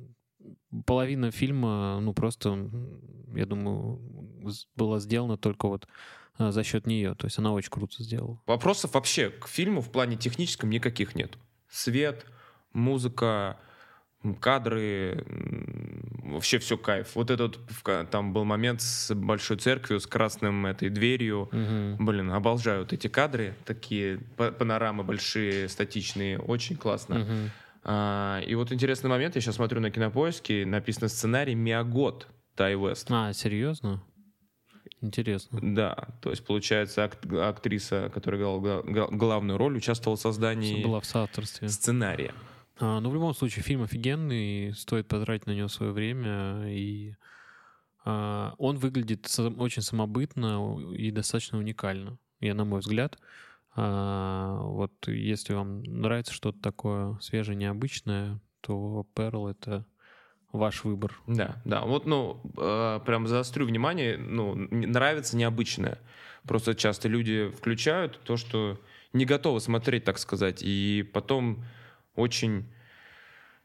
половина 0.86 1.30
фильма, 1.30 2.00
ну, 2.00 2.14
просто, 2.14 2.68
я 3.36 3.46
думаю, 3.46 4.00
была 4.74 4.98
сделана 4.98 5.36
только 5.36 5.68
вот 5.68 5.86
а, 6.36 6.50
за 6.50 6.64
счет 6.64 6.88
нее. 6.88 7.14
То 7.14 7.28
есть 7.28 7.38
она 7.38 7.52
очень 7.52 7.70
круто 7.70 8.02
сделала. 8.02 8.42
Вопросов 8.44 8.94
вообще 8.94 9.30
к 9.30 9.46
фильму 9.46 9.82
в 9.82 9.92
плане 9.92 10.16
техническом 10.16 10.68
никаких 10.70 11.14
нет. 11.14 11.38
Свет, 11.68 12.26
музыка, 12.72 13.56
кадры, 14.40 15.24
вообще 16.24 16.58
все 16.58 16.76
кайф. 16.76 17.14
Вот 17.14 17.30
этот, 17.30 17.58
там 18.10 18.32
был 18.32 18.44
момент 18.44 18.80
с 18.82 19.14
большой 19.14 19.56
церковью, 19.58 20.00
с 20.00 20.06
красным 20.06 20.66
этой 20.66 20.88
дверью. 20.90 21.48
Мгм. 21.52 22.04
Блин, 22.06 22.30
обожаю 22.30 22.86
эти 22.90 23.08
кадры, 23.08 23.54
такие 23.64 24.18
па- 24.36 24.50
панорамы 24.52 25.04
большие, 25.04 25.68
статичные, 25.68 26.38
очень 26.38 26.76
классно. 26.76 27.18
Мгм. 27.20 27.50
А, 27.84 28.40
и 28.46 28.54
вот 28.54 28.72
интересный 28.72 29.10
момент, 29.10 29.34
я 29.34 29.40
сейчас 29.42 29.56
смотрю 29.56 29.80
на 29.80 29.90
кинопоиске, 29.90 30.64
написано 30.64 31.08
сценарий 31.08 31.54
Миагот 31.54 32.26
Тай 32.56 32.76
Вест. 32.76 33.08
А, 33.10 33.32
серьезно? 33.32 34.02
Интересно. 35.00 35.58
Да, 35.62 36.08
то 36.22 36.30
есть, 36.30 36.46
получается, 36.46 37.04
ак- 37.04 37.18
актриса, 37.32 38.10
которая 38.14 38.40
играла 38.40 38.60
гла- 38.60 38.82
гла- 38.82 39.08
главную 39.10 39.58
роль, 39.58 39.76
участвовала 39.76 40.16
в 40.16 40.20
создании 40.20 40.82
Была 40.82 41.00
в 41.00 41.04
соавторстве. 41.04 41.68
сценария. 41.68 42.32
А, 42.84 43.00
ну, 43.00 43.08
в 43.08 43.14
любом 43.14 43.34
случае, 43.34 43.62
фильм 43.62 43.82
офигенный, 43.82 44.74
стоит 44.74 45.08
потратить 45.08 45.46
на 45.46 45.52
него 45.52 45.68
свое 45.68 45.92
время, 45.92 46.66
и 46.68 47.14
а, 48.04 48.54
он 48.58 48.76
выглядит 48.76 49.26
очень 49.56 49.80
самобытно 49.80 50.78
и 50.94 51.10
достаточно 51.10 51.56
уникально, 51.56 52.18
я 52.40 52.54
на 52.54 52.66
мой 52.66 52.80
взгляд. 52.80 53.18
А, 53.74 54.60
вот 54.64 54.92
если 55.08 55.54
вам 55.54 55.82
нравится 55.82 56.34
что-то 56.34 56.60
такое 56.60 57.18
свежее, 57.20 57.56
необычное, 57.56 58.38
то 58.60 59.06
Перл— 59.14 59.48
это 59.48 59.86
ваш 60.52 60.84
выбор. 60.84 61.18
Да, 61.26 61.62
да. 61.64 61.80
Вот, 61.80 62.04
ну, 62.04 62.40
э, 62.56 63.00
прям 63.04 63.26
заострю 63.26 63.66
внимание, 63.66 64.18
ну, 64.18 64.54
нравится 64.54 65.36
необычное. 65.38 65.98
Просто 66.44 66.74
часто 66.74 67.08
люди 67.08 67.48
включают 67.48 68.20
то, 68.24 68.36
что 68.36 68.78
не 69.14 69.24
готовы 69.24 69.60
смотреть, 69.60 70.04
так 70.04 70.18
сказать, 70.18 70.62
и 70.62 71.02
потом 71.12 71.64
очень 72.14 72.66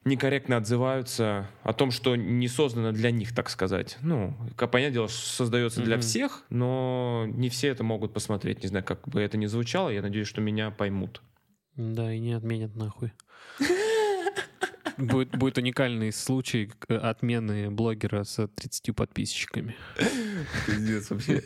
некорректно 0.05 0.57
отзываются 0.57 1.49
о 1.63 1.73
том, 1.73 1.91
что 1.91 2.15
не 2.15 2.47
создано 2.47 2.91
для 2.91 3.11
них, 3.11 3.33
так 3.35 3.49
сказать. 3.49 3.97
Ну, 4.01 4.33
понятное 4.57 4.91
дело, 4.91 5.07
создается 5.07 5.81
для 5.81 5.95
Мгм. 5.97 6.01
всех, 6.01 6.43
но 6.49 7.25
не 7.27 7.49
все 7.49 7.67
это 7.67 7.83
могут 7.83 8.13
посмотреть. 8.13 8.61
Не 8.63 8.69
знаю, 8.69 8.85
как 8.85 9.07
бы 9.07 9.21
это 9.21 9.37
ни 9.37 9.45
звучало, 9.45 9.89
я 9.89 10.01
надеюсь, 10.01 10.27
что 10.27 10.41
меня 10.41 10.71
поймут. 10.71 11.21
Да, 11.75 12.11
и 12.13 12.19
не 12.19 12.33
отменят 12.33 12.75
нахуй. 12.75 13.11
Будет, 14.97 15.29
будет 15.37 15.57
уникальный 15.57 16.11
случай 16.11 16.71
к- 16.77 16.97
отмены 16.97 17.69
блогера 17.71 18.25
с 18.25 18.45
30 18.47 18.91
подписчиками. 18.91 19.75
Пиздец 20.65 21.09
вообще. 21.09 21.41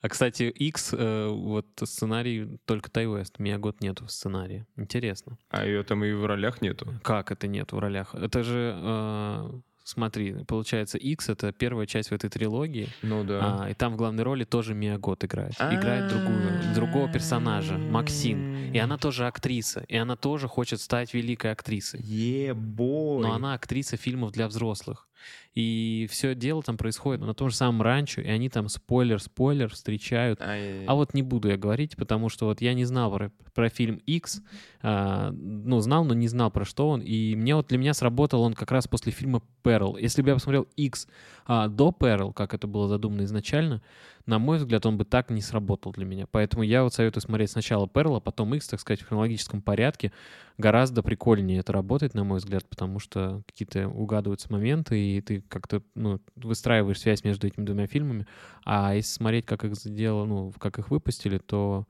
А, 0.00 0.08
кстати, 0.08 0.44
X, 0.44 0.94
э, 0.96 1.28
вот 1.28 1.66
сценарий 1.84 2.58
только 2.66 2.90
Тай 2.90 3.06
Уэст, 3.08 3.38
Миягот 3.40 3.80
нету 3.80 4.06
в 4.06 4.10
сценарии. 4.12 4.64
Интересно. 4.76 5.38
А 5.50 5.64
ее 5.66 5.82
там 5.82 6.04
и 6.04 6.12
в 6.12 6.24
ролях 6.24 6.62
нету. 6.62 6.94
Как 7.02 7.32
это 7.32 7.48
нет 7.48 7.72
в 7.72 7.78
ролях? 7.78 8.14
Это 8.14 8.44
же, 8.44 8.74
э, 8.76 9.50
смотри, 9.82 10.44
получается, 10.44 10.98
X— 10.98 11.28
это 11.30 11.50
первая 11.52 11.86
часть 11.86 12.10
в 12.10 12.14
этой 12.14 12.30
трилогии, 12.30 12.88
Ну 13.02 13.24
да. 13.24 13.62
а, 13.64 13.70
и 13.70 13.74
там 13.74 13.94
в 13.94 13.96
главной 13.96 14.22
роли 14.22 14.44
тоже 14.44 14.72
Миягот 14.74 15.24
играет. 15.24 15.54
Играет 15.54 16.08
другую, 16.08 16.74
другого 16.74 17.12
персонажа, 17.12 17.76
Максин. 17.76 18.72
И 18.72 18.78
она 18.78 18.98
тоже 18.98 19.26
актриса, 19.26 19.84
и 19.88 19.96
она 19.96 20.14
тоже 20.14 20.46
хочет 20.46 20.80
стать 20.80 21.12
великой 21.12 21.50
актрисой. 21.52 22.00
Ебой. 22.02 23.22
Но 23.22 23.32
она 23.32 23.54
актриса 23.54 23.96
фильмов 23.96 24.30
для 24.30 24.46
взрослых. 24.46 25.08
И 25.54 26.06
все 26.10 26.34
дело 26.34 26.62
там 26.62 26.76
происходит 26.76 27.20
на 27.20 27.34
том 27.34 27.50
же 27.50 27.56
самом 27.56 27.82
ранчо, 27.82 28.20
и 28.20 28.28
они 28.28 28.48
там 28.48 28.68
спойлер-спойлер 28.68 29.68
встречают. 29.68 30.40
Ай-яй-яй. 30.40 30.86
А 30.86 30.94
вот 30.94 31.14
не 31.14 31.22
буду 31.22 31.48
я 31.48 31.56
говорить, 31.56 31.96
потому 31.96 32.28
что 32.28 32.46
вот 32.46 32.60
я 32.60 32.74
не 32.74 32.84
знал 32.84 33.12
про, 33.12 33.32
про 33.54 33.68
фильм 33.68 33.96
X, 34.06 34.40
а, 34.82 35.30
ну, 35.32 35.80
знал, 35.80 36.04
но 36.04 36.14
не 36.14 36.28
знал, 36.28 36.50
про 36.50 36.64
что 36.64 36.88
он. 36.90 37.00
И 37.00 37.34
мне 37.34 37.56
вот 37.56 37.68
для 37.68 37.78
меня 37.78 37.92
сработал 37.94 38.42
он 38.42 38.54
как 38.54 38.70
раз 38.70 38.86
после 38.86 39.10
фильма 39.10 39.42
Перл. 39.62 39.96
Если 39.96 40.22
бы 40.22 40.28
я 40.28 40.34
посмотрел 40.34 40.68
X 40.76 41.08
а, 41.46 41.66
до 41.66 41.90
Перл, 41.90 42.32
как 42.32 42.54
это 42.54 42.68
было 42.68 42.86
задумано 42.86 43.24
изначально, 43.24 43.82
на 44.28 44.38
мой 44.38 44.58
взгляд, 44.58 44.84
он 44.84 44.98
бы 44.98 45.06
так 45.06 45.30
не 45.30 45.40
сработал 45.40 45.90
для 45.90 46.04
меня. 46.04 46.26
Поэтому 46.30 46.62
я 46.62 46.82
вот 46.82 46.92
советую 46.92 47.22
смотреть 47.22 47.50
сначала 47.50 47.88
Перл, 47.88 48.14
а 48.14 48.20
потом 48.20 48.54
X, 48.54 48.68
так 48.68 48.78
сказать, 48.78 49.00
в 49.00 49.08
хронологическом 49.08 49.62
порядке. 49.62 50.12
Гораздо 50.58 51.02
прикольнее 51.02 51.60
это 51.60 51.72
работает, 51.72 52.12
на 52.12 52.24
мой 52.24 52.38
взгляд, 52.38 52.68
потому 52.68 52.98
что 52.98 53.42
какие-то 53.46 53.88
угадываются 53.88 54.52
моменты, 54.52 54.98
и 55.16 55.20
ты 55.20 55.40
как-то 55.48 55.82
ну, 55.94 56.20
выстраиваешь 56.36 57.00
связь 57.00 57.24
между 57.24 57.46
этими 57.46 57.64
двумя 57.64 57.86
фильмами. 57.86 58.26
А 58.64 58.94
если 58.94 59.10
смотреть, 59.10 59.46
как 59.46 59.64
их 59.64 59.74
сделано, 59.76 60.26
ну, 60.26 60.52
как 60.58 60.78
их 60.78 60.90
выпустили, 60.90 61.38
то 61.38 61.86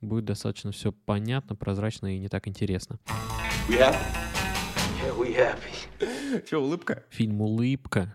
будет 0.00 0.24
достаточно 0.24 0.72
все 0.72 0.92
понятно, 0.92 1.56
прозрачно 1.56 2.14
и 2.14 2.18
не 2.18 2.28
так 2.28 2.48
интересно. 2.48 2.98
We 3.68 3.78
happy? 3.78 3.96
Yeah, 5.02 5.18
we 5.18 5.36
happy. 5.36 6.44
Че, 6.48 6.58
улыбка? 6.58 7.04
Фильм 7.10 7.40
«Улыбка». 7.40 8.14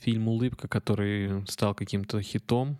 Фильм 0.00 0.28
«Улыбка», 0.28 0.68
который 0.68 1.46
стал 1.46 1.74
каким-то 1.74 2.20
хитом 2.22 2.78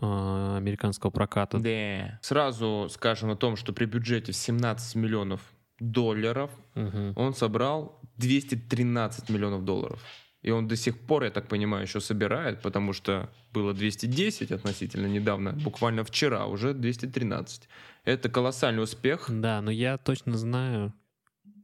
а, 0.00 0.56
американского 0.56 1.10
проката. 1.10 1.58
Да. 1.58 2.18
Сразу 2.22 2.88
скажем 2.90 3.30
о 3.30 3.36
том, 3.36 3.56
что 3.56 3.72
при 3.72 3.84
бюджете 3.86 4.32
в 4.32 4.36
17 4.36 4.96
миллионов 4.96 5.40
долларов 5.80 6.50
Мгм. 6.74 7.12
он 7.16 7.34
собрал 7.34 8.00
213 8.16 9.28
миллионов 9.30 9.64
долларов. 9.64 10.00
И 10.42 10.50
он 10.50 10.68
до 10.68 10.76
сих 10.76 10.98
пор, 10.98 11.24
я 11.24 11.30
так 11.30 11.48
понимаю, 11.48 11.82
еще 11.82 12.00
собирает, 12.00 12.62
потому 12.62 12.92
что 12.92 13.28
было 13.52 13.74
210 13.74 14.52
относительно 14.52 15.06
недавно, 15.06 15.52
буквально 15.52 16.04
вчера 16.04 16.46
уже 16.46 16.72
213. 16.72 17.68
Это 18.04 18.28
колоссальный 18.28 18.82
успех. 18.82 19.26
Да, 19.28 19.60
но 19.60 19.70
я 19.72 19.98
точно 19.98 20.36
знаю, 20.38 20.92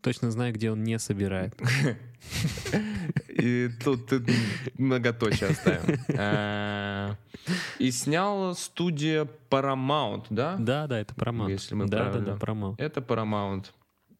точно 0.02 0.30
знаю, 0.32 0.52
где 0.52 0.70
он 0.72 0.82
не 0.82 0.98
собирает. 0.98 1.54
И 3.28 3.68
тут 3.84 4.10
многоточие 4.78 5.50
оставим. 5.50 5.98
А, 6.18 7.16
И 7.78 7.90
снял 7.90 8.54
студия 8.54 9.26
Paramount, 9.50 10.26
да? 10.30 10.56
Да, 10.58 10.86
да, 10.86 11.00
это 11.00 11.14
Paramount. 11.14 11.50
Если 11.50 11.74
мы 11.74 11.86
да, 11.86 12.10
да, 12.12 12.18
да, 12.20 12.34
Paramount. 12.36 12.74
Это 12.78 13.00
Paramount. 13.00 13.66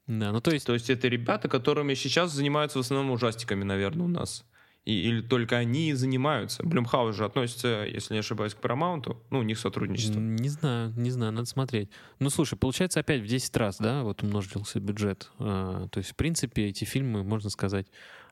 Да, 0.07 0.33
ну 0.33 0.41
то 0.41 0.51
есть 0.51 0.67
То 0.67 0.75
есть 0.75 0.91
это 0.91 1.09
ребята, 1.09 1.49
которыми 1.49 1.95
сейчас 1.95 2.33
занимаются 2.33 2.79
в 2.79 2.81
основном 2.83 3.11
ужастиками, 3.13 3.65
наверное, 3.65 4.07
у 4.07 4.09
нас. 4.09 4.45
И, 4.85 5.09
или 5.09 5.21
только 5.21 5.59
они 5.59 5.91
и 5.91 5.93
занимаются. 5.93 6.65
Blumhouse 6.65 7.15
же 7.15 7.25
относится, 7.25 7.87
если 7.89 8.15
не 8.15 8.21
ошибаюсь, 8.21 8.55
к 8.55 8.59
Paramount. 8.59 9.17
Ну, 9.31 9.39
у 9.39 9.43
них 9.43 9.59
сотрудничество. 9.59 10.19
Не 10.19 10.49
знаю, 10.49 10.93
не 10.97 11.11
знаю, 11.13 11.31
надо 11.33 11.47
смотреть. 11.47 11.89
Ну, 12.19 12.31
слушай, 12.31 12.57
получается 12.59 12.99
опять 12.99 13.23
в 13.23 13.27
10 13.27 13.57
раз, 13.57 13.79
да, 13.79 14.03
вот 14.03 14.25
умножился 14.25 14.81
бюджет. 14.81 15.31
А, 15.39 15.87
то 15.87 15.99
есть, 15.99 16.11
в 16.11 16.17
принципе, 16.17 16.67
эти 16.67 16.85
фильмы, 16.85 17.23
можно 17.23 17.49
сказать, 17.49 17.87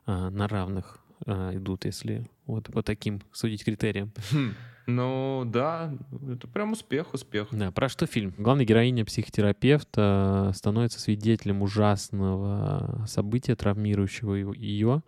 а, 0.05 0.29
на 0.29 0.49
равных 0.49 0.99
а, 1.25 1.55
идут, 1.55 1.85
если 1.85 2.29
вот 2.45 2.65
по 2.65 2.83
таким 2.83 3.21
судить 3.31 3.63
критериям. 3.63 4.11
Хм. 4.31 4.53
Ну, 4.87 5.43
да, 5.45 5.93
это 6.29 6.47
прям 6.47 6.71
успех, 6.73 7.13
успех. 7.13 7.47
Да, 7.51 7.71
про 7.71 7.87
что 7.87 8.05
фильм? 8.07 8.33
Главная 8.37 8.65
героиня, 8.65 9.05
психотерапевт, 9.05 9.89
а, 9.97 10.51
становится 10.53 10.99
свидетелем 10.99 11.61
ужасного 11.61 13.05
события, 13.07 13.55
травмирующего 13.55 14.53
ее. 14.53 15.03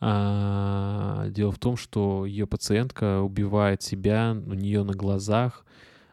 А, 0.00 1.28
Дело 1.30 1.50
в 1.52 1.58
том, 1.58 1.76
что 1.76 2.24
ее 2.26 2.46
пациентка 2.46 3.20
убивает 3.20 3.82
себя 3.82 4.36
у 4.46 4.54
нее 4.54 4.84
на 4.84 4.92
глазах, 4.92 5.64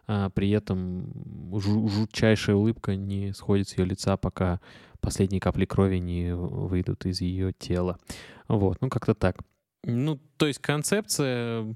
а, 0.07 0.29
при 0.31 0.49
этом 0.49 1.11
жу- 1.51 1.87
жутчайшая 1.89 2.55
улыбка 2.55 2.95
не 2.95 3.33
сходит 3.33 3.69
с 3.69 3.77
ее 3.77 3.85
лица, 3.85 4.17
пока 4.17 4.59
последние 4.99 5.39
капли 5.39 5.65
крови 5.65 5.97
не 5.97 6.35
выйдут 6.35 7.05
из 7.05 7.21
ее 7.21 7.53
тела. 7.53 7.99
Вот, 8.47 8.77
ну 8.81 8.89
как-то 8.89 9.13
так. 9.13 9.37
Ну, 9.83 10.19
то 10.37 10.47
есть 10.47 10.59
концепция 10.59 11.75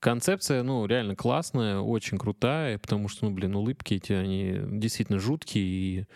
Концепция, 0.00 0.62
ну, 0.62 0.86
реально 0.86 1.14
классная, 1.14 1.78
очень 1.78 2.18
крутая, 2.18 2.78
потому 2.78 3.08
что, 3.08 3.26
ну, 3.26 3.32
блин, 3.32 3.54
улыбки 3.54 3.94
эти, 3.94 4.12
они 4.12 4.58
действительно 4.78 5.18
жуткие 5.18 5.64
и 5.64 6.06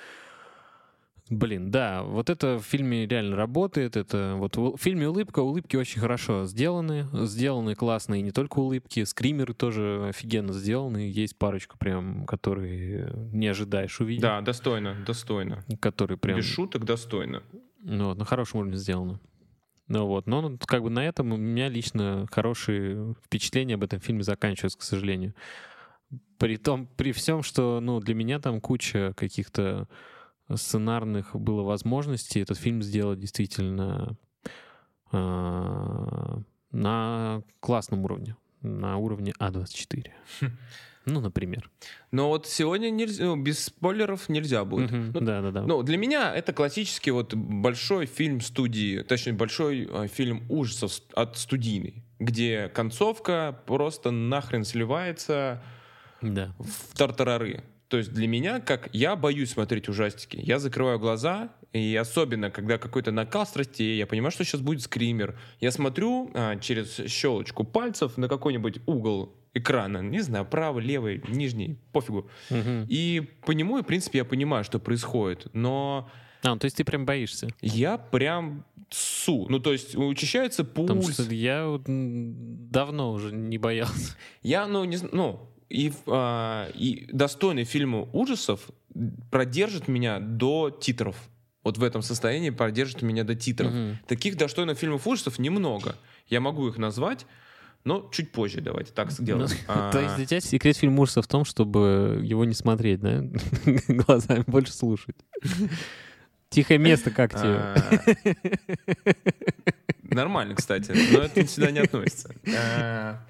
Блин, 1.30 1.70
да, 1.70 2.02
вот 2.02 2.28
это 2.28 2.58
в 2.58 2.62
фильме 2.62 3.06
реально 3.06 3.34
работает. 3.36 3.96
Это 3.96 4.34
вот 4.36 4.56
в 4.58 4.76
фильме 4.76 5.08
«Улыбка» 5.08 5.40
улыбки 5.40 5.74
очень 5.74 6.00
хорошо 6.00 6.44
сделаны. 6.44 7.08
Сделаны 7.12 7.74
классные 7.74 8.20
не 8.20 8.30
только 8.30 8.58
улыбки, 8.58 9.04
скримеры 9.04 9.54
тоже 9.54 10.08
офигенно 10.10 10.52
сделаны. 10.52 11.10
Есть 11.10 11.38
парочку 11.38 11.78
прям, 11.78 12.26
которые 12.26 13.10
не 13.32 13.46
ожидаешь 13.46 13.98
увидеть. 14.00 14.20
Да, 14.20 14.42
достойно, 14.42 14.96
достойно. 15.06 15.64
Которые 15.80 16.18
прям... 16.18 16.36
Без 16.36 16.44
шуток 16.44 16.84
достойно. 16.84 17.42
Ну, 17.80 18.08
вот, 18.08 18.18
на 18.18 18.26
хорошем 18.26 18.60
уровне 18.60 18.76
сделано. 18.76 19.18
Ну 19.86 20.06
вот, 20.06 20.26
но 20.26 20.56
как 20.66 20.82
бы 20.82 20.90
на 20.90 21.04
этом 21.04 21.32
у 21.32 21.36
меня 21.36 21.68
лично 21.68 22.26
хорошие 22.30 23.14
впечатления 23.24 23.74
об 23.74 23.84
этом 23.84 24.00
фильме 24.00 24.22
заканчиваются, 24.22 24.78
к 24.78 24.82
сожалению. 24.82 25.34
При 26.38 26.56
том, 26.56 26.86
при 26.86 27.12
всем, 27.12 27.42
что, 27.42 27.80
ну, 27.80 28.00
для 28.00 28.14
меня 28.14 28.38
там 28.38 28.60
куча 28.60 29.12
каких-то 29.16 29.88
сценарных 30.54 31.34
было 31.34 31.62
возможностей 31.62 32.40
этот 32.40 32.58
фильм 32.58 32.82
сделать 32.82 33.18
действительно 33.18 34.16
а, 35.12 36.40
на 36.70 37.42
классном 37.60 38.04
уровне, 38.04 38.36
на 38.62 38.96
уровне 38.96 39.32
А24. 39.38 40.10
Ну, 41.06 41.20
например. 41.20 41.70
Но 42.12 42.28
вот 42.28 42.46
сегодня 42.46 42.90
нельзя, 42.90 43.24
ну, 43.24 43.36
без 43.36 43.66
спойлеров 43.66 44.28
нельзя 44.28 44.64
будет. 44.64 44.90
Мгм, 44.90 45.10
Ну, 45.14 45.20
Да-да-да. 45.20 45.62
Ну, 45.62 45.82
для 45.82 45.96
меня 45.98 46.34
это 46.34 46.52
классический 46.52 47.10
вот 47.10 47.34
большой 47.34 48.06
фильм 48.06 48.40
студии, 48.40 49.02
точнее, 49.02 49.34
большой 49.34 49.88
э, 49.90 50.08
фильм 50.08 50.44
ужасов 50.48 51.00
от 51.14 51.36
студийной, 51.36 52.02
где 52.18 52.68
концовка 52.68 53.58
просто 53.66 54.10
нахрен 54.10 54.64
сливается 54.64 55.62
Да. 56.22 56.54
в 56.58 56.96
тартарары. 56.96 57.64
То 57.88 57.98
есть 57.98 58.12
для 58.12 58.26
меня, 58.26 58.60
как 58.60 58.88
я 58.92 59.14
боюсь 59.14 59.50
смотреть 59.50 59.88
ужастики, 59.88 60.38
я 60.42 60.58
закрываю 60.58 60.98
глаза, 60.98 61.50
и 61.72 61.94
особенно, 61.94 62.50
когда 62.50 62.78
какой-то 62.78 63.12
накал 63.12 63.46
страстей, 63.46 63.96
я 63.98 64.06
понимаю, 64.06 64.30
что 64.32 64.42
сейчас 64.44 64.62
будет 64.62 64.80
скример. 64.82 65.38
Я 65.60 65.70
смотрю 65.70 66.30
а, 66.34 66.56
через 66.56 66.96
щелочку 67.08 67.62
пальцев 67.62 68.16
на 68.16 68.28
какой-нибудь 68.28 68.80
угол 68.86 69.34
экрана, 69.54 69.98
не 69.98 70.20
знаю, 70.20 70.44
правый, 70.44 70.84
левый, 70.84 71.22
нижний, 71.28 71.78
пофигу. 71.92 72.28
Мгм. 72.50 72.86
И 72.88 73.22
по 73.46 73.52
нему, 73.52 73.78
в 73.80 73.84
принципе, 73.84 74.18
я 74.18 74.24
понимаю, 74.24 74.64
что 74.64 74.78
происходит. 74.78 75.46
Но 75.52 76.10
А, 76.42 76.50
ну, 76.50 76.58
то 76.58 76.64
есть 76.66 76.76
ты 76.76 76.84
прям 76.84 77.06
боишься? 77.06 77.48
я 77.62 77.96
прям 77.98 78.64
су. 78.90 79.46
Ну, 79.48 79.60
то 79.60 79.72
есть 79.72 79.96
учащается 79.96 80.64
Потому 80.64 81.02
пульс. 81.02 81.14
что 81.14 81.32
я 81.34 81.80
давно 81.86 83.12
уже 83.12 83.32
не 83.32 83.58
боялся. 83.58 84.16
Я, 84.42 84.66
ну, 84.66 84.84
не 84.84 84.96
знаю, 84.96 85.14
ну, 85.14 85.50
и, 85.70 85.92
а, 86.06 86.68
и 86.74 87.06
достойный 87.12 87.64
фильм 87.64 88.08
ужасов 88.12 88.68
продержит 89.30 89.88
меня 89.88 90.18
до 90.20 90.70
титров. 90.70 91.16
Вот 91.62 91.78
в 91.78 91.82
этом 91.82 92.02
состоянии 92.02 92.50
продержит 92.50 93.02
меня 93.02 93.24
до 93.24 93.34
титров. 93.34 93.72
Мгм. 93.72 93.98
Таких 94.06 94.36
достойных 94.36 94.78
фильмов 94.78 95.06
ужасов 95.06 95.38
немного. 95.38 95.96
Я 96.28 96.40
могу 96.40 96.68
их 96.68 96.76
назвать, 96.78 97.26
но 97.84 98.08
чуть 98.12 98.32
позже 98.32 98.60
давайте 98.60 98.92
так 98.92 99.10
сделаем. 99.10 99.48
А, 99.68 99.92
То 99.92 100.00
есть 100.00 100.16
для 100.16 100.26
тебя 100.26 100.40
секрет 100.40 100.76
фильма 100.76 101.02
ужасов 101.02 101.26
в 101.26 101.28
том, 101.28 101.44
чтобы 101.44 102.20
его 102.22 102.44
не 102.44 102.54
смотреть, 102.54 103.00
да? 103.00 103.22
Глазами 103.88 104.44
больше 104.46 104.72
слушать. 104.72 105.16
Тихое 106.48 106.78
место 106.78 107.10
как 107.10 107.32
тебе? 107.32 107.42
а, 107.42 107.76
Нормально, 110.02 110.54
кстати, 110.54 110.92
но 111.12 111.20
это 111.20 111.46
сюда 111.46 111.70
не 111.70 111.80
относится. 111.80 112.34
А, 112.56 113.20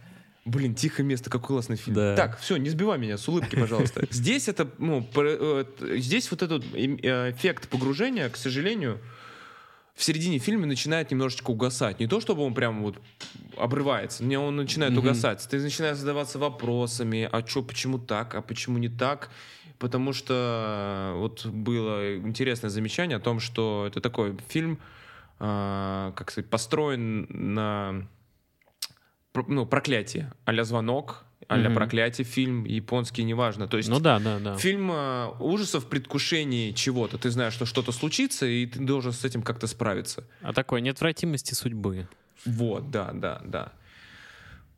Блин, 0.44 0.74
тихое 0.74 1.08
место, 1.08 1.30
какой 1.30 1.48
классный 1.48 1.76
фильм. 1.76 1.96
Да. 1.96 2.14
Так, 2.16 2.38
все, 2.38 2.58
не 2.58 2.68
сбивай 2.68 2.98
меня 2.98 3.16
с 3.16 3.26
улыбки, 3.28 3.56
пожалуйста. 3.56 4.06
Здесь 4.10 4.46
это, 4.46 4.68
ну, 4.78 5.08
э, 5.16 5.64
здесь 5.96 6.30
вот 6.30 6.42
этот 6.42 6.62
э, 6.74 7.30
эффект 7.30 7.68
погружения, 7.70 8.28
к 8.28 8.36
сожалению, 8.36 9.00
в 9.94 10.02
середине 10.02 10.38
фильма 10.38 10.66
начинает 10.66 11.10
немножечко 11.10 11.50
угасать. 11.50 12.00
Не 12.00 12.06
то, 12.08 12.20
чтобы 12.20 12.42
он 12.42 12.52
прям 12.52 12.82
вот 12.82 13.00
обрывается, 13.56 14.24
не, 14.24 14.36
он 14.36 14.56
начинает 14.56 14.92
Мгм. 14.92 15.00
угасать. 15.00 15.46
Ты 15.48 15.60
начинаешь 15.60 15.96
задаваться 15.98 16.38
вопросами, 16.38 17.28
а 17.30 17.46
что, 17.46 17.62
почему 17.62 17.98
так, 17.98 18.34
а 18.34 18.42
почему 18.42 18.78
не 18.78 18.88
так. 18.88 19.30
Потому 19.78 20.12
что 20.12 21.12
э, 21.14 21.18
вот 21.18 21.46
было 21.46 22.16
интересное 22.16 22.70
замечание 22.70 23.16
о 23.16 23.20
том, 23.20 23.38
что 23.38 23.84
это 23.86 24.00
такой 24.00 24.36
фильм, 24.48 24.78
а, 25.38 26.12
как 26.12 26.30
сказать, 26.30 26.48
построен 26.48 27.26
на 27.28 28.06
ну, 29.48 29.66
проклятие, 29.66 30.32
а-ля 30.44 30.64
звонок, 30.64 31.24
а-ля 31.48 31.68
Мгм. 31.68 31.74
проклятие 31.74 32.24
фильм, 32.24 32.64
японский, 32.64 33.24
неважно. 33.24 33.66
То 33.68 33.76
есть 33.76 33.88
Ну 33.88 34.00
да, 34.00 34.18
да, 34.18 34.38
да. 34.38 34.56
Фильм 34.56 34.90
э, 34.92 35.28
ужасов 35.40 35.84
в 35.84 35.88
предвкушении 35.88 36.72
чего-то. 36.72 37.18
Ты 37.18 37.30
знаешь, 37.30 37.52
что 37.54 37.66
что-то 37.66 37.92
случится, 37.92 38.46
и 38.46 38.66
ты 38.66 38.78
должен 38.80 39.12
с 39.12 39.24
этим 39.24 39.42
как-то 39.42 39.66
справиться. 39.66 40.24
А 40.42 40.52
такой 40.52 40.80
неотвратимости 40.80 41.54
судьбы. 41.54 42.08
Вот, 42.44 42.90
да, 42.90 43.12
да, 43.12 43.40
да. 43.44 43.72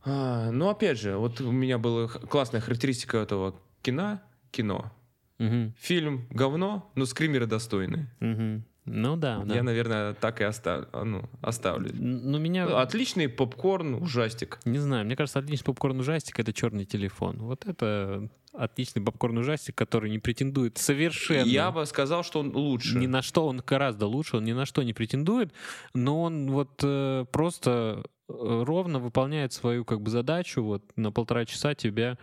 А, 0.04 0.50
ну, 0.50 0.68
опять 0.68 0.98
же, 1.00 1.16
вот 1.16 1.40
у 1.40 1.50
меня 1.50 1.78
была 1.78 2.06
классная 2.08 2.60
характеристика 2.60 3.18
этого 3.18 3.58
кино. 3.82 4.20
Кино. 4.52 4.92
Мгм, 5.38 5.74
Фильм 5.78 6.26
говно, 6.30 6.90
но 6.94 7.04
скримеры 7.04 7.46
достойны. 7.46 8.08
мгм. 8.20 8.64
Ну 8.86 9.16
да, 9.16 9.42
да. 9.44 9.54
Я, 9.54 9.62
наверное, 9.62 10.14
так 10.14 10.40
и 10.40 10.44
оставлю. 10.44 10.88
ну, 11.04 11.24
оставлю. 11.42 11.90
Н- 11.90 12.30
Ну 12.30 12.38
меня... 12.38 12.80
Отличный 12.80 13.28
попкорн, 13.28 13.94
ужастик. 13.94 14.60
Не 14.64 14.78
знаю, 14.78 15.04
мне 15.04 15.16
кажется, 15.16 15.38
отличный 15.40 15.66
попкорн 15.66 15.98
ужастик 16.00 16.38
это 16.38 16.52
черный 16.52 16.84
телефон. 16.84 17.38
Вот 17.38 17.66
это 17.66 18.28
отличный 18.52 19.02
попкорн 19.02 19.38
ужастик, 19.38 19.74
который 19.74 20.10
не 20.10 20.18
претендует 20.18 20.78
совершенно. 20.78 21.46
Я 21.46 21.70
бы 21.70 21.84
сказал, 21.86 22.22
что 22.22 22.40
он 22.40 22.54
лучше. 22.56 22.96
Ни 22.96 23.06
на 23.06 23.22
что 23.22 23.46
он 23.46 23.60
гораздо 23.66 24.06
лучше, 24.06 24.36
он 24.38 24.44
ни 24.44 24.52
на 24.52 24.64
что 24.66 24.82
не 24.82 24.94
претендует, 24.94 25.52
но 25.94 26.22
он 26.22 26.50
вот 26.50 26.80
э, 26.82 27.26
просто 27.32 28.04
э, 28.28 28.62
ровно 28.64 28.98
выполняет 28.98 29.52
свою 29.52 29.84
как 29.84 30.00
бы 30.00 30.10
задачу, 30.10 30.62
вот 30.62 30.82
на 30.96 31.12
полтора 31.12 31.44
часа 31.44 31.74
тебя 31.74 32.16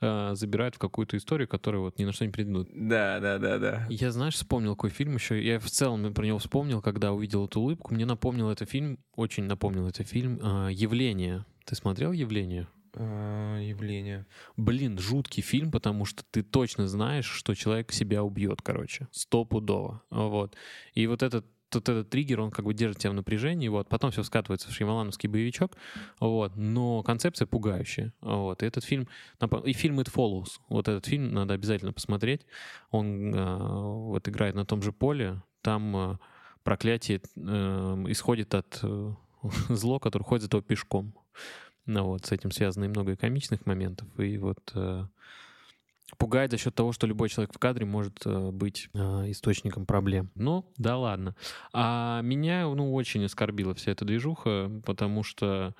э, 0.00 0.34
забирает 0.34 0.76
в 0.76 0.78
какую-то 0.78 1.16
историю, 1.16 1.48
которая 1.48 1.80
вот 1.80 1.98
ни 1.98 2.04
на 2.04 2.12
что 2.12 2.24
не 2.24 2.32
претендует. 2.32 2.68
Да, 2.72 3.20
да, 3.20 3.38
да, 3.38 3.58
да. 3.58 3.86
Я, 3.88 4.10
знаешь, 4.12 4.34
вспомнил 4.34 4.74
какой 4.74 4.90
фильм 4.90 5.14
еще. 5.14 5.42
Я 5.42 5.58
в 5.58 5.70
целом 5.70 6.12
про 6.14 6.24
него 6.24 6.38
вспомнил, 6.38 6.80
когда 6.82 7.12
увидел 7.12 7.46
эту 7.46 7.60
улыбку. 7.60 7.94
Мне 7.94 8.06
напомнил 8.06 8.50
это 8.50 8.66
фильм, 8.66 8.98
очень 9.14 9.44
напомнил 9.44 9.86
это 9.86 10.04
фильм 10.04 10.38
э, 10.42 10.72
«Явление». 10.72 11.44
Ты 11.64 11.74
смотрел 11.74 12.12
«Явление»? 12.12 12.68
А, 12.94 13.58
явление. 13.60 14.26
Блин, 14.56 14.98
жуткий 14.98 15.42
фильм, 15.42 15.70
потому 15.70 16.04
что 16.04 16.24
ты 16.30 16.42
точно 16.42 16.88
знаешь, 16.88 17.26
что 17.26 17.54
человек 17.54 17.92
себя 17.92 18.22
убьет, 18.24 18.62
короче, 18.62 19.08
стопудово. 19.12 20.02
Вот. 20.10 20.56
И 20.94 21.06
вот 21.06 21.22
этот 21.22 21.46
вот 21.74 21.88
этот 21.88 22.10
триггер, 22.10 22.40
он 22.40 22.50
как 22.50 22.64
бы 22.64 22.74
держит 22.74 22.98
тебя 22.98 23.10
в 23.10 23.14
напряжении, 23.14 23.68
вот, 23.68 23.88
потом 23.88 24.10
все 24.10 24.22
скатывается 24.22 24.68
в 24.68 24.72
шьямалановский 24.72 25.28
боевичок, 25.28 25.76
вот, 26.20 26.56
но 26.56 27.02
концепция 27.02 27.46
пугающая, 27.46 28.12
вот, 28.20 28.62
и 28.62 28.66
этот 28.66 28.84
фильм, 28.84 29.08
и 29.64 29.72
фильм 29.72 30.00
It 30.00 30.12
Follows, 30.12 30.60
вот 30.68 30.88
этот 30.88 31.06
фильм 31.06 31.32
надо 31.32 31.54
обязательно 31.54 31.92
посмотреть, 31.92 32.46
он 32.90 33.34
э, 33.34 33.56
вот 33.56 34.28
играет 34.28 34.54
на 34.54 34.64
том 34.64 34.82
же 34.82 34.92
поле, 34.92 35.42
там 35.62 35.96
э, 35.96 36.18
проклятие 36.64 37.20
э, 37.36 38.04
исходит 38.08 38.54
от 38.54 38.80
э, 38.82 39.12
зло, 39.68 39.98
которое 39.98 40.24
ходит 40.24 40.50
за 40.50 40.62
пешком, 40.62 41.14
ну 41.86 42.04
вот, 42.04 42.26
с 42.26 42.32
этим 42.32 42.50
связано 42.50 42.84
и 42.84 42.88
много 42.88 43.16
комичных 43.16 43.66
моментов, 43.66 44.08
и 44.18 44.38
вот 44.38 44.72
э, 44.74 45.06
пугает 46.18 46.50
за 46.50 46.58
счет 46.58 46.74
того, 46.74 46.92
что 46.92 47.06
любой 47.06 47.28
человек 47.28 47.54
в 47.54 47.58
кадре 47.58 47.86
может 47.86 48.26
э, 48.26 48.50
быть 48.50 48.90
э, 48.92 48.98
источником 49.30 49.86
проблем. 49.86 50.30
Ну, 50.34 50.70
да 50.76 50.96
ладно. 50.98 51.36
А 51.72 52.20
меня, 52.22 52.68
ну, 52.68 52.92
очень 52.92 53.24
оскорбила 53.24 53.74
вся 53.74 53.92
эта 53.92 54.04
движуха, 54.04 54.70
потому 54.84 55.22
что 55.22 55.74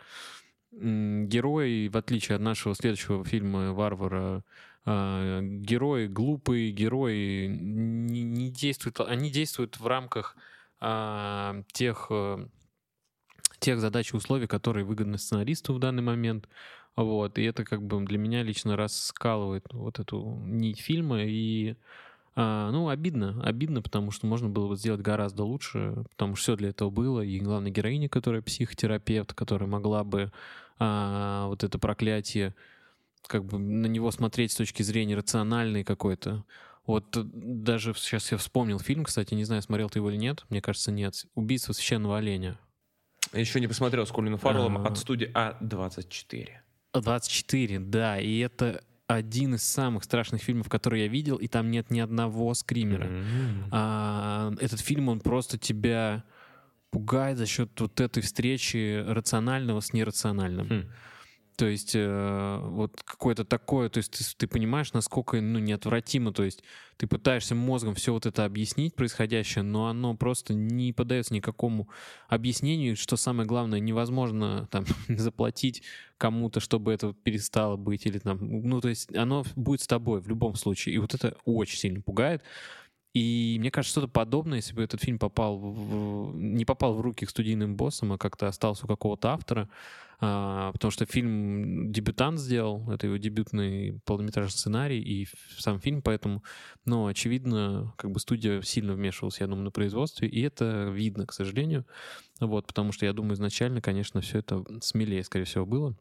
герой, 0.71 1.89
в 1.89 1.97
отличие 1.97 2.37
от 2.37 2.43
нашего 2.43 2.75
следующего 2.75 3.25
фильма 3.25 3.73
«Варвара», 3.73 4.45
э, 4.87 5.41
герои 5.43 6.07
глупые, 6.07 6.71
герои 6.71 7.47
не, 7.49 8.23
не 8.23 8.51
действуют, 8.51 9.01
они 9.01 9.31
действуют 9.31 9.81
в 9.81 9.87
рамках 9.87 10.37
а, 10.81 11.63
тех 11.73 12.11
тех 13.59 13.81
задач 13.81 14.13
и 14.13 14.17
условий, 14.17 14.47
которые 14.47 14.85
выгодны 14.85 15.19
сценаристу 15.19 15.75
в 15.75 15.79
данный 15.79 16.03
момент. 16.03 16.49
Вот, 17.05 17.39
и 17.39 17.45
это 17.45 17.65
как 17.65 17.81
бы 17.81 18.05
для 18.05 18.19
меня 18.19 18.43
лично 18.43 18.77
раскалывает 18.77 19.65
вот 19.71 20.01
эту 20.01 20.43
нить 20.45 20.81
фильма. 20.81 21.23
И, 21.23 21.77
а, 22.35 22.73
ну, 22.73 22.89
обидно, 22.89 23.41
обидно, 23.45 23.83
потому 23.83 24.11
что 24.11 24.27
можно 24.27 24.49
было 24.49 24.67
бы 24.67 24.77
сделать 24.77 25.01
гораздо 25.01 25.45
лучше, 25.45 26.05
потому 26.11 26.35
что 26.35 26.43
все 26.43 26.57
для 26.57 26.71
этого 26.71 26.91
было. 26.91 27.21
И 27.21 27.39
главная 27.39 27.71
героиня, 27.71 28.09
которая 28.09 28.43
психотерапевт, 28.43 29.33
которая 29.33 29.69
могла 29.69 30.03
бы 30.03 30.33
а, 30.81 31.47
вот 31.47 31.63
это 31.63 31.79
проклятие, 31.79 32.57
как 33.29 33.45
бы 33.45 33.59
на 33.59 33.87
него 33.87 34.11
смотреть 34.11 34.51
с 34.51 34.57
точки 34.57 34.83
зрения 34.83 35.15
рациональной 35.15 35.85
какой-то. 35.85 36.45
Вот 36.85 37.17
э, 37.17 37.23
даже 37.23 37.95
сейчас 37.95 38.33
я 38.33 38.39
вспомнил 38.39 38.81
фильм, 38.81 39.05
кстати, 39.05 39.35
не 39.35 39.45
знаю, 39.45 39.63
смотрел 39.63 39.89
ты 39.89 40.01
его 40.01 40.11
или 40.11 40.17
нет, 40.17 40.45
мне 40.49 40.61
кажется, 40.61 40.91
нет. 40.91 41.27
«Убийство 41.37 41.73
священного 41.73 42.19
оленя». 42.19 42.59
Еще 43.33 43.61
не 43.61 43.69
посмотрел 43.69 44.05
с 44.05 44.11
Колином 44.11 44.41
Фарреллом 44.41 44.79
А. 44.79 44.89
от 44.89 44.99
студии 44.99 45.31
А24. 45.33 46.49
24, 47.01 47.79
да, 47.81 48.19
и 48.19 48.39
это 48.39 48.83
один 49.07 49.55
из 49.55 49.63
самых 49.63 50.05
страшных 50.05 50.43
фильмов, 50.43 50.69
которые 50.69 51.05
я 51.05 51.09
видел, 51.09 51.37
и 51.37 51.49
там 51.49 51.71
нет 51.71 51.91
ни 51.91 51.99
одного 51.99 52.53
скримера. 52.55 53.07
М. 53.07 53.65
А, 53.71 54.53
этот 54.61 54.81
фильм, 54.81 55.09
он 55.09 55.21
просто 55.21 55.59
тебя 55.59 56.25
пугает 56.91 57.39
за 57.39 57.47
счет 57.47 57.71
вот 57.81 58.01
этой 58.01 58.23
встречи 58.23 59.03
рационального 59.07 59.81
с 59.81 59.93
нерациональным. 59.93 60.69
Хм. 60.69 60.85
То 61.59 61.67
есть 61.67 61.97
э, 61.97 62.61
вот 62.63 63.03
какое-то 63.03 63.45
такое, 63.45 63.89
то 63.89 63.99
есть 63.99 64.13
ты, 64.13 64.25
ты 64.37 64.47
понимаешь, 64.47 64.93
насколько 64.93 65.41
ну, 65.41 65.59
неотвратимо, 65.59 66.33
то 66.33 66.45
есть 66.45 66.63
ты 66.97 67.09
пытаешься 67.09 67.57
мозгом 67.57 67.97
все 67.97 68.13
вот 68.13 68.27
это 68.27 68.45
объяснить 68.45 68.95
происходящее, 68.95 69.65
но 69.65 69.89
оно 69.89 70.17
просто 70.17 70.55
не 70.55 70.93
поддается 70.93 71.35
никакому 71.35 71.89
объяснению, 72.29 72.95
что 72.95 73.17
самое 73.17 73.49
главное, 73.49 73.81
невозможно 73.81 74.69
там 74.71 74.85
заплатить 75.09 75.83
кому-то, 76.17 76.61
чтобы 76.61 76.93
это 76.93 77.13
перестало 77.13 77.75
быть, 77.75 78.07
или 78.07 78.21
там, 78.21 78.39
ну 78.41 78.81
то 78.81 78.89
есть 78.89 79.13
оно 79.17 79.45
будет 79.57 79.81
с 79.81 79.89
тобой 79.89 80.21
в 80.21 80.29
любом 80.29 80.55
случае, 80.55 80.95
и 80.95 80.99
вот 80.99 81.15
это 81.15 81.37
очень 81.45 81.77
сильно 81.77 82.01
пугает. 82.01 82.45
И 83.15 83.57
мне 83.59 83.73
кажется, 83.73 83.99
что-то 83.99 84.07
подобное, 84.07 84.59
если 84.59 84.75
бы 84.75 84.83
этот 84.85 85.03
фильм 85.03 85.19
попал 85.19 85.59
в, 85.59 86.37
не 86.37 86.65
попал 86.65 86.95
в 86.95 87.01
руки 87.01 87.27
к 87.27 87.31
студийным 87.31 87.75
боссам, 87.75 88.13
а 88.13 88.19
как-то 88.19 88.47
остался 88.47 88.85
у 88.85 88.89
какого-то 88.89 89.31
автора, 89.31 89.69
а, 90.21 90.73
потому 90.73 90.91
что 90.91 91.07
фильм 91.07 91.93
дебютант 91.93 92.41
сделал, 92.41 92.91
это 92.91 93.07
его 93.07 93.17
дебютный 93.19 94.01
полнометражный 94.05 94.59
сценарий 94.59 95.01
и 95.01 95.29
сам 95.59 95.81
фильм, 95.81 96.03
поэтому, 96.03 96.43
ну, 96.85 97.07
очевидно, 97.07 97.95
как 97.97 98.11
бы 98.11 98.19
студия 98.19 98.61
сильно 98.63 98.95
вмешивалась, 98.95 99.41
я 99.41 99.47
думаю, 99.47 99.65
на 99.65 99.71
производстве, 99.71 100.29
и 100.29 100.41
это 100.41 100.91
видно, 100.93 101.27
к 101.27 101.33
сожалению, 101.33 101.87
вот, 102.41 102.67
потому 102.67 102.93
что 102.93 103.07
я 103.07 103.13
думаю, 103.13 103.35
изначально, 103.35 103.81
конечно, 103.81 104.21
все 104.21 104.39
это 104.39 104.65
смелее, 104.81 105.23
скорее 105.23 105.45
всего, 105.45 105.67
было. 105.67 105.97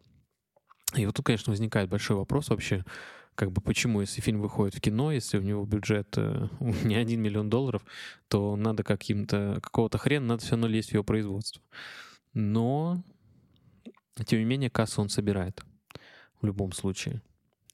И 0.95 1.05
вот 1.05 1.15
тут, 1.15 1.25
конечно, 1.25 1.51
возникает 1.51 1.89
большой 1.89 2.15
вопрос 2.15 2.49
вообще, 2.49 2.85
как 3.35 3.51
бы 3.51 3.61
почему, 3.61 4.01
если 4.01 4.19
фильм 4.19 4.41
выходит 4.41 4.73
в 4.73 4.81
кино, 4.81 5.11
если 5.11 5.37
у 5.37 5.41
него 5.41 5.63
бюджет 5.63 6.17
э, 6.17 6.47
не 6.59 6.95
один 6.95 7.21
миллион 7.21 7.51
долларов, 7.51 7.85
то 8.29 8.55
надо 8.55 8.83
каким-то, 8.83 9.59
какого-то 9.61 9.99
хрена, 9.99 10.25
надо 10.25 10.41
все 10.41 10.51
равно 10.51 10.67
лезть 10.67 10.89
в 10.89 10.93
его 10.93 11.03
производство. 11.03 11.61
Но, 12.33 13.03
тем 14.25 14.39
не 14.39 14.45
менее, 14.45 14.69
кассу 14.69 15.01
он 15.01 15.09
собирает 15.09 15.63
в 16.41 16.45
любом 16.45 16.71
случае. 16.71 17.21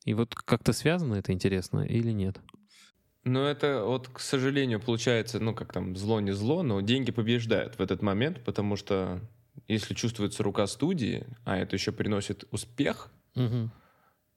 И 0.06 0.14
вот 0.14 0.36
как-то 0.36 0.74
связано 0.74 1.16
это 1.16 1.32
интересно 1.32 1.82
или 1.82 2.12
нет? 2.12 2.40
Ну, 3.26 3.46
это 3.46 3.84
вот, 3.86 4.10
к 4.10 4.20
сожалению, 4.20 4.82
получается, 4.82 5.40
ну, 5.40 5.56
как 5.56 5.72
там, 5.72 5.96
зло 5.96 6.20
не 6.20 6.32
зло, 6.34 6.62
но 6.62 6.82
деньги 6.82 7.12
побеждают 7.12 7.76
в 7.78 7.82
этот 7.82 8.02
момент, 8.02 8.44
потому 8.44 8.76
что 8.76 9.22
если 9.68 9.94
чувствуется 9.94 10.44
рука 10.44 10.68
студии, 10.68 11.26
а 11.46 11.58
это 11.58 11.76
еще 11.76 11.92
приносит 11.92 12.46
успех, 12.52 13.12
Угу. 13.36 13.72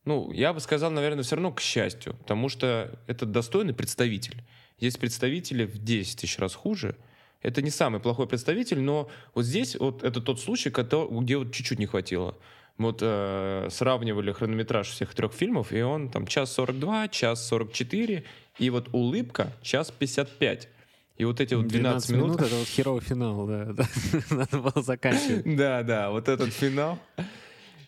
ну, 0.04 0.32
я 0.32 0.52
бы 0.52 0.60
сказал, 0.60 0.90
наверное, 0.90 1.24
все 1.24 1.36
равно 1.36 1.52
к 1.52 1.60
счастью, 1.60 2.14
потому 2.14 2.48
что 2.48 2.98
это 3.06 3.26
достойный 3.26 3.74
представитель. 3.74 4.44
Есть 4.78 5.00
представители 5.00 5.64
в 5.64 5.78
10 5.78 6.20
тысяч 6.20 6.38
раз 6.38 6.54
хуже. 6.54 6.96
Это 7.42 7.62
не 7.62 7.70
самый 7.70 8.00
плохой 8.00 8.26
представитель, 8.26 8.80
но 8.80 9.08
вот 9.34 9.44
здесь 9.44 9.76
вот 9.76 10.02
это 10.02 10.20
тот 10.20 10.40
случай, 10.40 10.70
где 10.70 11.36
вот 11.36 11.52
чуть-чуть 11.52 11.78
не 11.78 11.86
хватило. 11.86 12.36
Вот 12.78 12.98
э, 13.00 13.68
сравнивали 13.70 14.32
хронометраж 14.32 14.88
всех 14.88 15.14
трех 15.14 15.32
фильмов, 15.32 15.72
и 15.72 15.80
он 15.80 16.10
там 16.10 16.26
час 16.26 16.52
42, 16.52 17.08
час 17.08 17.46
44, 17.48 18.24
и 18.58 18.70
вот 18.70 18.88
улыбка 18.92 19.52
час 19.62 19.90
55. 19.90 20.68
И 21.16 21.24
вот 21.24 21.40
эти 21.40 21.54
вот 21.54 21.66
12, 21.66 22.10
минут... 22.10 22.40
это 22.42 22.54
вот 22.54 22.68
херовый 22.68 23.00
финал, 23.00 23.46
да. 23.46 23.64
да. 23.72 23.86
Надо 24.30 24.58
было 24.58 24.82
заканчивать. 24.82 25.44
Да, 25.56 25.82
да, 25.82 26.10
вот 26.10 26.28
этот 26.28 26.52
финал. 26.52 26.98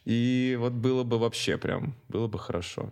И 0.06 0.56
вот 0.58 0.72
было 0.72 1.04
бы 1.04 1.18
вообще 1.18 1.58
прям, 1.58 1.94
было 2.08 2.26
бы 2.26 2.38
хорошо. 2.38 2.90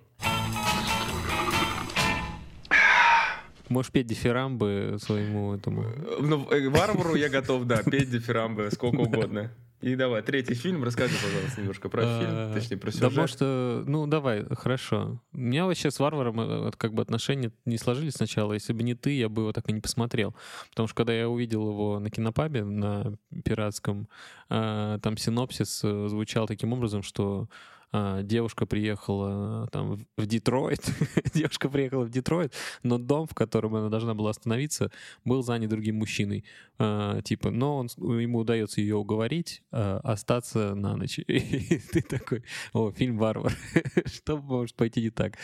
Можешь 3.68 3.90
петь 3.92 4.07
дифирамбы 4.07 4.96
своему 5.00 5.55
этому. 5.55 5.85
Ну, 6.20 6.48
э, 6.50 6.68
варвару 6.68 7.14
я 7.14 7.29
готов, 7.29 7.64
да, 7.64 7.83
петь 7.83 8.11
дифирамбы 8.11 8.70
сколько 8.72 9.00
угодно. 9.00 9.50
И 9.83 9.94
давай, 9.94 10.22
третий 10.22 10.55
фильм, 10.55 10.83
расскажи, 10.85 11.14
пожалуйста, 11.22 11.61
немножко 11.61 11.88
про 11.90 12.00
фильм, 12.02 12.31
А, 12.31 12.55
точнее, 12.55 12.79
про 12.79 12.90
Да, 12.90 12.96
сюжет. 12.96 13.16
может, 13.16 13.37
э, 13.40 13.85
ну 13.87 14.07
давай, 14.07 14.46
хорошо. 14.55 15.20
У 15.35 15.38
меня 15.38 15.66
вообще 15.66 15.90
с 15.90 15.98
Варваром 15.98 16.40
э, 16.40 16.70
как 16.79 16.94
бы 16.94 17.02
отношения 17.02 17.52
не 17.66 17.76
сложились 17.76 18.14
сначала. 18.14 18.55
Если 18.55 18.72
бы 18.72 18.83
не 18.83 18.94
ты, 18.94 19.11
я 19.16 19.29
бы 19.29 19.42
его 19.42 19.52
так 19.52 19.68
и 19.68 19.72
не 19.72 19.81
посмотрел. 19.83 20.35
Потому 20.70 20.88
что 20.88 20.96
когда 20.96 21.12
я 21.12 21.29
увидел 21.29 21.68
его 21.68 21.98
на 21.98 22.11
кинопабе, 22.11 22.64
на 22.64 23.12
пиратском, 23.44 24.09
там 24.48 25.16
синопсис 25.18 25.81
звучал 25.81 26.46
таким 26.46 26.72
образом, 26.72 27.02
что 27.02 27.48
девушка 27.92 28.66
приехала 28.66 29.64
э, 29.64 29.68
там 29.70 30.07
в- 30.16 30.27
Детройт, 30.27 30.85
девушка 31.35 31.68
приехала 31.68 32.05
в 32.05 32.11
Детройт, 32.11 32.53
но 32.83 32.99
дом, 32.99 33.27
в 33.27 33.35
котором 33.35 33.75
она 33.75 33.88
должна 33.88 34.14
была 34.14 34.31
остановиться, 34.31 34.90
был 35.25 35.42
занят 35.42 35.70
другим 35.70 35.96
мужчиной. 35.96 36.44
А, 36.79 37.22
типа, 37.22 37.51
но 37.51 37.77
он, 37.77 37.88
ему 38.20 38.38
удается 38.40 38.81
ее 38.81 38.96
уговорить 38.96 39.62
а, 39.70 40.01
остаться 40.05 40.75
на 40.75 40.96
ночь. 40.96 41.18
И 41.27 41.79
ты 41.79 42.03
такой, 42.03 42.44
о, 42.72 42.90
фильм 42.90 43.18
«Варвар». 43.18 43.53
Что 44.07 44.37
может 44.38 44.77
пойти 44.77 45.03
не 45.03 45.11
так? 45.11 45.35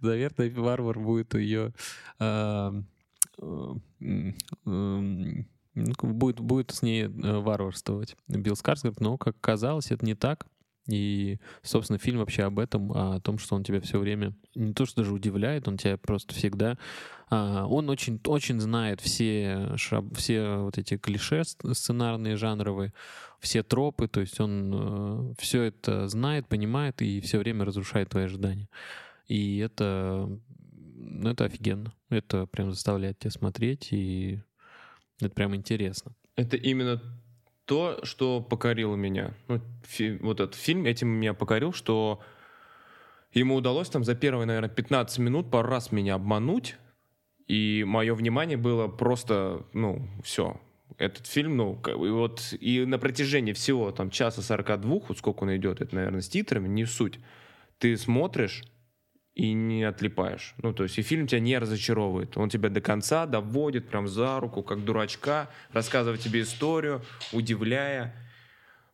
Наверное, 0.00 0.50
«Варвар» 0.50 0.98
будет 0.98 1.34
ее... 1.34 1.72
а, 2.18 2.74
ну, 5.74 5.94
будет, 6.02 6.40
будет 6.40 6.70
с 6.70 6.82
ней 6.82 7.04
э, 7.04 7.08
варварствовать 7.08 8.16
Билл 8.28 8.56
Скарсгард, 8.56 9.00
но, 9.00 9.16
как 9.16 9.40
казалось, 9.40 9.90
это 9.90 10.04
не 10.04 10.14
так. 10.14 10.46
И, 10.88 11.38
собственно, 11.62 11.98
фильм 11.98 12.18
вообще 12.18 12.42
об 12.42 12.58
этом, 12.58 12.90
о 12.92 13.20
том, 13.20 13.38
что 13.38 13.54
он 13.54 13.62
тебя 13.62 13.80
все 13.80 13.98
время 13.98 14.34
не 14.56 14.72
то 14.74 14.84
что 14.84 15.02
даже 15.02 15.12
удивляет, 15.14 15.68
он 15.68 15.76
тебя 15.76 15.96
просто 15.96 16.34
всегда... 16.34 16.76
а, 17.30 17.66
он 17.66 17.88
очень, 17.88 18.20
очень 18.26 18.60
знает 18.60 19.00
все, 19.00 19.74
шаб- 19.76 20.14
все 20.16 20.56
вот 20.56 20.78
эти 20.78 20.96
клише 20.96 21.44
сценарные, 21.44 22.36
жанровые, 22.36 22.92
все 23.38 23.62
тропы, 23.62 24.08
то 24.08 24.20
есть 24.20 24.40
он 24.40 25.36
все 25.38 25.62
это 25.62 26.08
знает, 26.08 26.48
понимает 26.48 27.00
и 27.00 27.20
все 27.20 27.38
время 27.38 27.64
разрушает 27.64 28.08
твои 28.08 28.24
ожидания. 28.24 28.68
И 29.28 29.58
это, 29.58 30.28
ну, 30.96 31.30
это 31.30 31.44
офигенно. 31.44 31.94
Это 32.08 32.46
прям 32.46 32.72
заставляет 32.72 33.20
тебя 33.20 33.30
смотреть, 33.30 33.92
и 33.92 34.40
это 35.20 35.30
прям 35.30 35.54
интересно. 35.54 36.12
Это 36.34 36.56
именно 36.56 37.00
то, 37.72 38.00
что 38.02 38.42
покорило 38.42 38.96
меня. 38.96 39.32
Ну, 39.48 39.58
фи- 39.84 40.18
вот 40.20 40.40
этот 40.40 40.56
фильм 40.56 40.84
этим 40.84 41.08
меня 41.08 41.32
покорил, 41.32 41.72
что 41.72 42.20
ему 43.32 43.54
удалось 43.54 43.88
там 43.88 44.04
за 44.04 44.14
первые, 44.14 44.44
наверное, 44.44 44.68
15 44.68 45.18
минут 45.20 45.50
пару 45.50 45.68
раз 45.68 45.90
меня 45.90 46.16
обмануть, 46.16 46.76
и 47.46 47.82
мое 47.86 48.14
внимание 48.14 48.58
было 48.58 48.88
просто, 48.88 49.64
ну, 49.72 50.06
все. 50.22 50.60
Этот 50.98 51.26
фильм, 51.26 51.56
ну, 51.56 51.74
бы 51.76 52.12
вот 52.12 52.52
и 52.60 52.84
на 52.84 52.98
протяжении 52.98 53.54
всего 53.54 53.90
там 53.90 54.10
часа 54.10 54.42
42, 54.42 55.00
вот 55.08 55.16
сколько 55.16 55.44
он 55.44 55.56
идет, 55.56 55.80
это, 55.80 55.94
наверное, 55.94 56.20
с 56.20 56.28
титрами, 56.28 56.68
не 56.68 56.84
суть. 56.84 57.20
Ты 57.78 57.96
смотришь 57.96 58.64
и 59.34 59.52
не 59.52 59.84
отлипаешь. 59.84 60.54
Ну, 60.62 60.72
то 60.74 60.82
есть 60.82 60.98
и 60.98 61.02
фильм 61.02 61.26
тебя 61.26 61.40
не 61.40 61.58
разочаровывает. 61.58 62.36
Он 62.36 62.48
тебя 62.50 62.68
до 62.68 62.80
конца 62.80 63.26
доводит 63.26 63.88
прям 63.88 64.06
за 64.06 64.38
руку, 64.40 64.62
как 64.62 64.84
дурачка, 64.84 65.50
рассказывает 65.72 66.20
тебе 66.20 66.42
историю, 66.42 67.02
удивляя, 67.32 68.14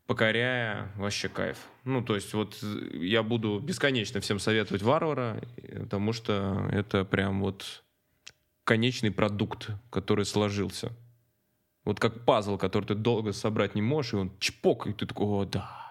покоряя. 0.07 0.93
Вообще 0.97 1.29
кайф. 1.29 1.59
Ну, 1.85 2.03
то 2.03 2.15
есть 2.15 2.33
вот 2.35 2.57
э, 2.63 2.97
я 2.99 3.23
буду 3.23 3.59
бесконечно 3.59 4.21
всем 4.21 4.39
советовать 4.39 4.83
«Варвара», 4.83 5.41
потому 5.81 6.13
что 6.13 6.69
это 6.71 7.05
прям 7.05 7.41
вот 7.41 7.83
конечный 8.65 9.11
продукт, 9.11 9.71
который 9.91 10.25
сложился. 10.25 10.93
Вот 11.85 11.99
как 11.99 12.25
пазл, 12.25 12.59
который 12.59 12.85
ты 12.85 12.95
долго 12.95 13.33
собрать 13.33 13.75
не 13.75 13.83
можешь, 13.83 14.13
и 14.13 14.17
он 14.17 14.31
чпок, 14.39 14.87
и 14.87 14.93
ты 14.93 15.07
такой, 15.07 15.27
о, 15.27 15.45
да. 15.47 15.88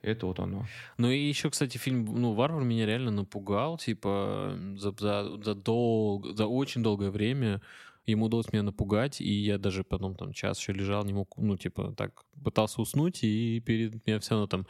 Это 0.00 0.26
вот 0.26 0.38
оно. 0.38 0.66
Ну 0.96 1.10
и 1.10 1.18
еще, 1.18 1.50
кстати, 1.50 1.76
фильм, 1.76 2.04
ну, 2.04 2.32
«Варвар» 2.32 2.62
меня 2.62 2.86
реально 2.86 3.10
напугал, 3.10 3.78
типа, 3.78 4.56
за, 4.76 4.92
за, 4.92 5.42
за, 5.42 5.54
дол- 5.54 6.24
за 6.34 6.46
очень 6.46 6.82
долгое 6.82 7.10
время 7.10 7.60
ему 8.06 8.26
удалось 8.26 8.52
меня 8.52 8.62
напугать, 8.62 9.20
и 9.20 9.30
я 9.30 9.58
даже 9.58 9.84
потом 9.84 10.14
там 10.14 10.32
час 10.32 10.58
еще 10.58 10.72
лежал, 10.72 11.04
не 11.04 11.12
мог, 11.12 11.36
ну, 11.36 11.56
типа, 11.56 11.94
так, 11.96 12.24
пытался 12.42 12.80
уснуть, 12.80 13.22
и 13.22 13.60
перед 13.60 14.06
меня 14.06 14.18
все 14.20 14.30
равно 14.30 14.46
там 14.46 14.66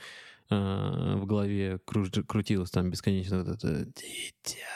э, 0.51 1.15
в 1.17 1.27
голове 1.27 1.79
круж- 1.85 2.27
крутилось 2.27 2.71
там 2.71 2.91
бесконечно 2.91 3.45
вот 3.45 3.55
это 3.55 3.85
«Дитя». 3.85 4.67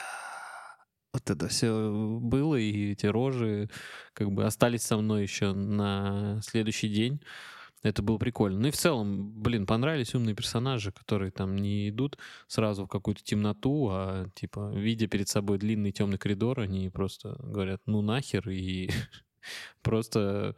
Вот 1.13 1.29
это 1.29 1.47
все 1.47 2.19
было, 2.21 2.55
и 2.55 2.93
эти 2.93 3.05
рожи 3.05 3.69
как 4.13 4.31
бы 4.31 4.45
остались 4.45 4.81
со 4.81 4.97
мной 4.97 5.23
еще 5.23 5.53
на 5.53 6.39
следующий 6.41 6.89
день. 6.89 7.21
Это 7.83 8.01
было 8.01 8.17
прикольно. 8.17 8.59
Ну 8.59 8.67
и 8.69 8.71
в 8.71 8.77
целом, 8.77 9.31
блин, 9.41 9.65
понравились 9.65 10.15
умные 10.15 10.35
персонажи, 10.35 10.91
которые 10.93 11.31
там 11.31 11.57
не 11.57 11.89
идут 11.89 12.17
сразу 12.47 12.85
в 12.85 12.89
какую-то 12.89 13.21
темноту, 13.23 13.89
а 13.91 14.29
типа, 14.35 14.71
видя 14.73 15.07
перед 15.07 15.27
собой 15.27 15.57
длинный 15.57 15.91
темный 15.91 16.17
коридор, 16.17 16.61
они 16.61 16.89
просто 16.89 17.35
говорят, 17.39 17.81
ну 17.85 18.01
нахер, 18.01 18.49
и 18.49 18.89
просто 19.81 20.55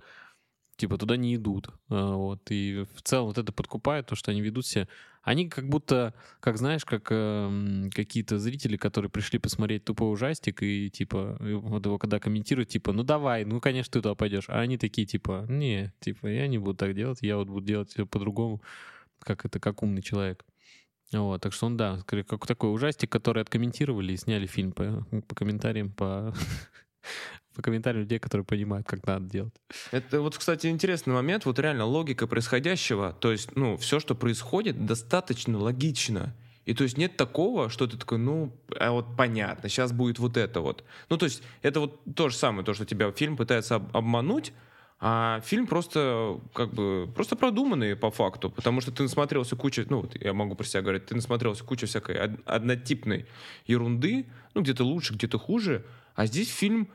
типа 0.77 0.97
туда 0.97 1.17
не 1.17 1.35
идут. 1.35 1.69
А, 1.89 2.15
Вот. 2.15 2.41
И 2.51 2.85
в 2.95 3.01
целом 3.01 3.27
вот 3.27 3.38
это 3.38 3.51
подкупает, 3.51 4.07
то, 4.07 4.15
что 4.15 4.31
они 4.31 4.41
ведут 4.41 4.65
себя. 4.65 4.88
Они 5.23 5.49
как 5.49 5.67
будто, 5.67 6.13
как 6.39 6.57
знаешь, 6.57 6.85
как 6.85 7.07
эм, 7.09 7.89
какие-то 7.91 8.38
зрители, 8.38 8.77
которые 8.77 9.09
пришли 9.09 9.39
посмотреть 9.39 9.83
тупой 9.83 10.11
ужастик, 10.13 10.61
и 10.61 10.91
типа, 10.91 11.38
и 11.41 11.53
вот 11.53 11.83
его 11.83 11.97
когда 11.97 12.19
комментируют, 12.19 12.69
типа, 12.69 12.91
ну 12.93 13.01
давай, 13.03 13.43
ну 13.43 13.59
конечно 13.59 13.91
ты 13.91 14.01
туда 14.01 14.13
пойдешь. 14.13 14.49
А 14.49 14.59
они 14.59 14.77
такие, 14.77 15.07
типа, 15.07 15.45
не, 15.49 15.91
типа, 15.99 16.27
я 16.27 16.47
не 16.47 16.59
буду 16.59 16.77
так 16.77 16.93
делать, 16.93 17.19
я 17.23 17.38
вот 17.38 17.47
буду 17.47 17.65
делать 17.65 17.89
все 17.89 18.05
по-другому, 18.05 18.61
как 19.19 19.45
это, 19.45 19.59
как 19.59 19.81
умный 19.81 20.03
человек. 20.03 20.45
Вот, 21.11 21.41
так 21.41 21.53
что 21.53 21.67
он, 21.67 21.77
да, 21.77 21.99
скорее, 21.99 22.23
как 22.23 22.45
такой 22.45 22.73
ужастик, 22.73 23.11
который 23.11 23.41
откомментировали 23.41 24.13
и 24.13 24.17
сняли 24.17 24.45
фильм 24.45 24.73
по, 24.73 25.05
по 25.27 25.35
комментариям, 25.35 25.91
по, 25.91 26.35
по 27.55 27.61
комментариям 27.61 28.01
людей, 28.03 28.19
которые 28.19 28.45
понимают, 28.45 28.85
как 28.87 29.05
надо 29.07 29.25
делать. 29.25 29.53
Это 29.91 30.21
вот, 30.21 30.37
кстати, 30.37 30.67
интересный 30.67 31.13
момент. 31.13 31.45
Вот 31.45 31.57
реально 31.59 31.85
логика 31.85 32.27
происходящего, 32.27 33.15
то 33.19 33.31
есть, 33.31 33.55
ну, 33.55 33.77
все, 33.77 33.99
что 33.99 34.15
происходит, 34.15 34.85
достаточно 34.85 35.57
логично. 35.57 36.33
И 36.65 36.73
то 36.73 36.83
есть 36.83 36.97
нет 36.97 37.15
такого, 37.15 37.69
что 37.69 37.85
ты 37.85 37.95
такой, 37.97 38.17
ну, 38.17 38.51
а 38.79 38.91
вот 38.91 39.15
понятно, 39.15 39.69
сейчас 39.69 39.91
будет 39.91 40.17
вот 40.19 40.35
это 40.35 40.61
вот. 40.61 40.83
Ну, 41.09 41.17
то 41.17 41.25
есть 41.25 41.43
это 41.61 41.79
вот 41.79 41.99
то 42.15 42.29
же 42.29 42.35
самое, 42.35 42.65
то, 42.65 42.73
что 42.73 42.85
тебя 42.85 43.11
фильм 43.11 43.37
пытается 43.37 43.75
об- 43.75 43.95
обмануть, 43.95 44.51
а 44.99 45.41
фильм 45.41 45.67
просто 45.67 46.39
как 46.53 46.73
бы 46.73 47.07
просто 47.13 47.35
продуманный 47.35 47.95
по 47.95 48.09
факту, 48.09 48.49
потому 48.49 48.81
что 48.81 48.91
ты 48.91 49.03
насмотрелся 49.03 49.55
куча, 49.55 49.85
ну 49.89 50.01
вот 50.01 50.15
я 50.19 50.33
могу 50.33 50.55
про 50.55 50.65
себя 50.65 50.81
говорить, 50.81 51.05
ты 51.05 51.15
насмотрелся 51.15 51.63
куча 51.63 51.85
всякой 51.85 52.19
од- 52.19 52.39
однотипной 52.45 53.25
ерунды, 53.67 54.25
ну 54.55 54.61
где-то 54.61 54.83
лучше, 54.85 55.13
где-то 55.13 55.37
хуже, 55.37 55.83
а 56.15 56.25
здесь 56.25 56.49
фильм 56.49 56.87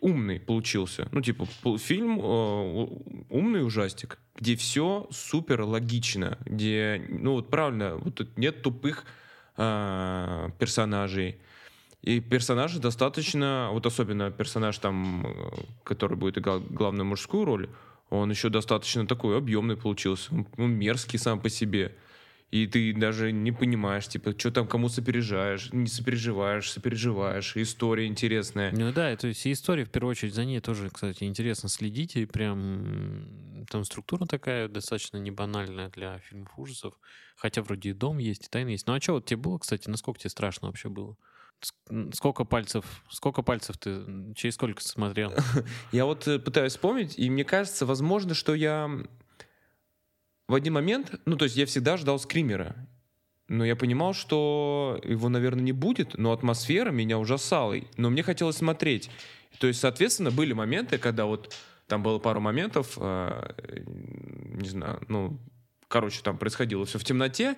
умный 0.00 0.40
получился, 0.40 1.08
ну 1.12 1.20
типа 1.20 1.46
фильм 1.78 2.18
э, 2.18 2.86
умный 3.30 3.64
ужастик, 3.64 4.18
где 4.36 4.56
все 4.56 5.06
супер 5.10 5.62
логично, 5.62 6.38
где 6.44 7.04
ну 7.08 7.32
вот 7.32 7.50
правильно, 7.50 7.96
вот 7.96 8.14
тут 8.14 8.38
нет 8.38 8.62
тупых 8.62 9.04
э, 9.56 10.50
персонажей. 10.58 11.38
И 12.02 12.18
персонажи 12.18 12.80
достаточно, 12.80 13.68
вот 13.72 13.86
особенно 13.86 14.32
персонаж 14.32 14.76
там, 14.78 15.24
э, 15.24 15.32
который 15.84 16.16
будет 16.16 16.38
играть 16.38 16.62
главную 16.62 17.06
мужскую 17.06 17.44
роль, 17.44 17.68
он 18.10 18.30
еще 18.30 18.48
достаточно 18.48 19.06
такой 19.06 19.38
объемный 19.38 19.76
получился. 19.76 20.34
Он, 20.34 20.46
он 20.58 20.72
мерзкий 20.72 21.18
сам 21.18 21.40
по 21.40 21.48
себе. 21.48 21.94
И 22.52 22.66
ты 22.66 22.92
даже 22.92 23.32
не 23.32 23.50
понимаешь, 23.50 24.06
типа, 24.06 24.38
что 24.38 24.50
там 24.50 24.68
кому 24.68 24.90
сопережаешь, 24.90 25.72
не 25.72 25.86
сопереживаешь, 25.86 26.70
сопереживаешь. 26.70 27.56
История 27.56 28.06
интересная. 28.06 28.70
Ну 28.72 28.92
да, 28.92 29.16
то 29.16 29.28
есть 29.28 29.46
история, 29.46 29.86
в 29.86 29.90
первую 29.90 30.10
очередь, 30.10 30.34
за 30.34 30.44
ней 30.44 30.60
тоже, 30.60 30.90
кстати, 30.90 31.24
интересно 31.24 31.70
следить, 31.70 32.14
и 32.14 32.26
прям 32.26 33.64
там 33.70 33.84
структура 33.84 34.26
такая 34.26 34.68
достаточно 34.68 35.16
не 35.16 35.30
банальная 35.30 35.88
для 35.88 36.18
фильмов 36.18 36.52
ужасов, 36.58 37.00
хотя 37.36 37.62
вроде 37.62 37.88
и 37.88 37.92
дом 37.94 38.18
есть, 38.18 38.44
и 38.44 38.48
тайна 38.50 38.68
есть. 38.68 38.86
Ну 38.86 38.92
а 38.92 39.00
что 39.00 39.14
вот 39.14 39.24
тебе 39.24 39.38
было, 39.38 39.56
кстати, 39.56 39.88
насколько 39.88 40.20
тебе 40.20 40.28
страшно 40.28 40.68
вообще 40.68 40.90
было? 40.90 41.16
Сколько 42.12 42.44
пальцев, 42.44 42.84
сколько 43.08 43.40
пальцев 43.40 43.78
ты, 43.78 44.34
через 44.34 44.56
сколько 44.56 44.82
смотрел? 44.82 45.32
Я 45.92 46.04
вот 46.04 46.28
э, 46.28 46.38
пытаюсь 46.38 46.72
вспомнить, 46.72 47.18
и 47.18 47.30
мне 47.30 47.44
кажется, 47.44 47.86
возможно, 47.86 48.34
что 48.34 48.54
я 48.54 48.90
в 50.52 50.54
один 50.54 50.74
момент, 50.74 51.14
ну, 51.24 51.36
то 51.36 51.46
есть 51.46 51.56
я 51.56 51.64
всегда 51.64 51.96
ждал 51.96 52.18
скримера, 52.18 52.76
но 53.48 53.64
я 53.64 53.74
понимал, 53.74 54.12
что 54.12 55.00
его, 55.02 55.30
наверное, 55.30 55.62
не 55.62 55.72
будет, 55.72 56.18
но 56.18 56.30
атмосфера 56.30 56.90
меня 56.90 57.18
ужасала, 57.18 57.76
но 57.96 58.10
мне 58.10 58.22
хотелось 58.22 58.56
смотреть. 58.56 59.10
То 59.58 59.66
есть, 59.66 59.80
соответственно, 59.80 60.30
были 60.30 60.52
моменты, 60.52 60.98
когда 60.98 61.24
вот 61.24 61.54
там 61.86 62.02
было 62.02 62.18
пару 62.18 62.40
моментов, 62.40 62.98
э, 62.98 63.54
не 63.86 64.68
знаю, 64.68 65.02
ну, 65.08 65.40
короче, 65.88 66.20
там 66.22 66.36
происходило 66.36 66.84
все 66.84 66.98
в 66.98 67.04
темноте, 67.04 67.56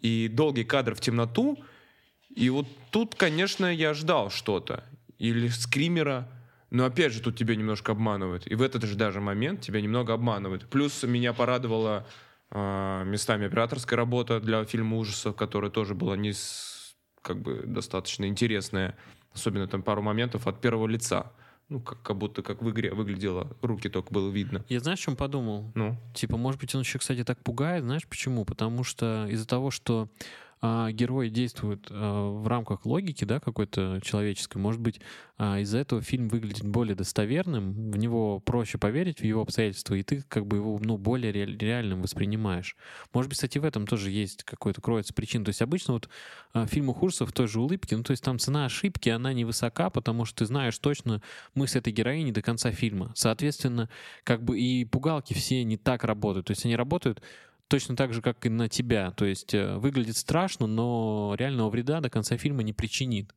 и 0.00 0.28
долгий 0.32 0.62
кадр 0.62 0.94
в 0.94 1.00
темноту, 1.00 1.58
и 2.32 2.48
вот 2.48 2.68
тут, 2.92 3.16
конечно, 3.16 3.66
я 3.66 3.92
ждал 3.92 4.30
что-то. 4.30 4.84
Или 5.18 5.48
скримера. 5.48 6.28
Но 6.70 6.84
опять 6.84 7.12
же, 7.12 7.20
тут 7.20 7.36
тебя 7.36 7.56
немножко 7.56 7.90
обманывают. 7.90 8.46
И 8.46 8.54
в 8.54 8.62
этот 8.62 8.84
же 8.84 8.94
даже 8.94 9.20
момент 9.20 9.62
тебя 9.62 9.80
немного 9.80 10.14
обманывают. 10.14 10.68
Плюс 10.68 11.02
меня 11.02 11.32
порадовала 11.32 12.06
э, 12.06 12.25
местами 12.52 13.46
операторская 13.46 13.96
работа 13.96 14.40
для 14.40 14.64
фильма 14.64 14.96
ужасов, 14.96 15.36
которая 15.36 15.70
тоже 15.70 15.94
была 15.94 16.16
не 16.16 16.32
с- 16.32 16.94
как 17.22 17.40
бы 17.42 17.64
достаточно 17.66 18.26
интересная. 18.26 18.96
Особенно 19.32 19.66
там 19.66 19.82
пару 19.82 20.00
моментов 20.02 20.46
от 20.46 20.60
первого 20.60 20.86
лица. 20.86 21.32
Ну, 21.68 21.80
как, 21.80 22.00
как 22.02 22.16
будто 22.16 22.42
как 22.42 22.62
в 22.62 22.70
игре 22.70 22.94
выглядело. 22.94 23.56
Руки 23.60 23.88
только 23.88 24.12
было 24.14 24.30
видно. 24.30 24.64
Я 24.68 24.78
знаешь, 24.78 25.00
о 25.00 25.02
чем 25.02 25.16
подумал? 25.16 25.72
Ну, 25.74 25.96
Типа, 26.14 26.36
может 26.36 26.60
быть, 26.60 26.72
он 26.76 26.82
еще, 26.82 26.98
кстати, 27.00 27.24
так 27.24 27.42
пугает, 27.42 27.82
знаешь 27.82 28.06
почему? 28.06 28.44
Потому 28.44 28.84
что 28.84 29.26
из-за 29.28 29.46
того, 29.48 29.72
что 29.72 30.08
а, 30.60 30.90
герои 30.90 31.28
действуют 31.28 31.88
а, 31.90 32.30
в 32.30 32.46
рамках 32.46 32.86
логики, 32.86 33.24
да, 33.24 33.40
какой-то 33.40 34.00
человеческой, 34.02 34.58
может 34.58 34.80
быть, 34.80 35.00
а, 35.36 35.60
из-за 35.60 35.78
этого 35.78 36.00
фильм 36.00 36.28
выглядит 36.28 36.66
более 36.66 36.94
достоверным, 36.94 37.90
в 37.90 37.96
него 37.98 38.40
проще 38.40 38.78
поверить, 38.78 39.20
в 39.20 39.24
его 39.24 39.42
обстоятельства, 39.42 39.94
и 39.94 40.02
ты 40.02 40.22
как 40.28 40.46
бы 40.46 40.56
его, 40.56 40.78
ну, 40.82 40.96
более 40.96 41.32
реаль- 41.32 41.58
реальным 41.58 42.00
воспринимаешь. 42.00 42.76
Может 43.12 43.28
быть, 43.28 43.36
кстати, 43.36 43.58
в 43.58 43.64
этом 43.64 43.86
тоже 43.86 44.10
есть 44.10 44.44
какой-то, 44.44 44.80
кроется 44.80 45.12
причин. 45.12 45.44
То 45.44 45.50
есть 45.50 45.60
обычно 45.60 45.94
вот 45.94 46.08
а, 46.52 46.66
в 46.66 46.70
фильмах 46.70 47.02
ужасов 47.02 47.32
той 47.32 47.48
же 47.48 47.60
улыбке, 47.60 47.96
ну, 47.96 48.02
то 48.02 48.12
есть 48.12 48.24
там 48.24 48.38
цена 48.38 48.64
ошибки, 48.64 49.10
она 49.10 49.34
невысока, 49.34 49.90
потому 49.90 50.24
что 50.24 50.38
ты 50.38 50.46
знаешь 50.46 50.78
точно 50.78 51.20
мысль 51.54 51.78
этой 51.78 51.92
героини 51.92 52.32
до 52.32 52.40
конца 52.40 52.70
фильма. 52.72 53.12
Соответственно, 53.14 53.90
как 54.24 54.42
бы 54.42 54.58
и 54.58 54.84
пугалки 54.86 55.34
все 55.34 55.64
не 55.64 55.76
так 55.76 56.04
работают. 56.04 56.46
То 56.46 56.52
есть 56.52 56.64
они 56.64 56.76
работают 56.76 57.22
точно 57.68 57.96
так 57.96 58.12
же, 58.12 58.22
как 58.22 58.44
и 58.46 58.48
на 58.48 58.68
тебя. 58.68 59.10
То 59.12 59.24
есть 59.24 59.54
э, 59.54 59.76
выглядит 59.76 60.16
страшно, 60.16 60.66
но 60.66 61.34
реального 61.38 61.70
вреда 61.70 62.00
до 62.00 62.10
конца 62.10 62.36
фильма 62.36 62.62
не 62.62 62.72
причинит. 62.72 63.34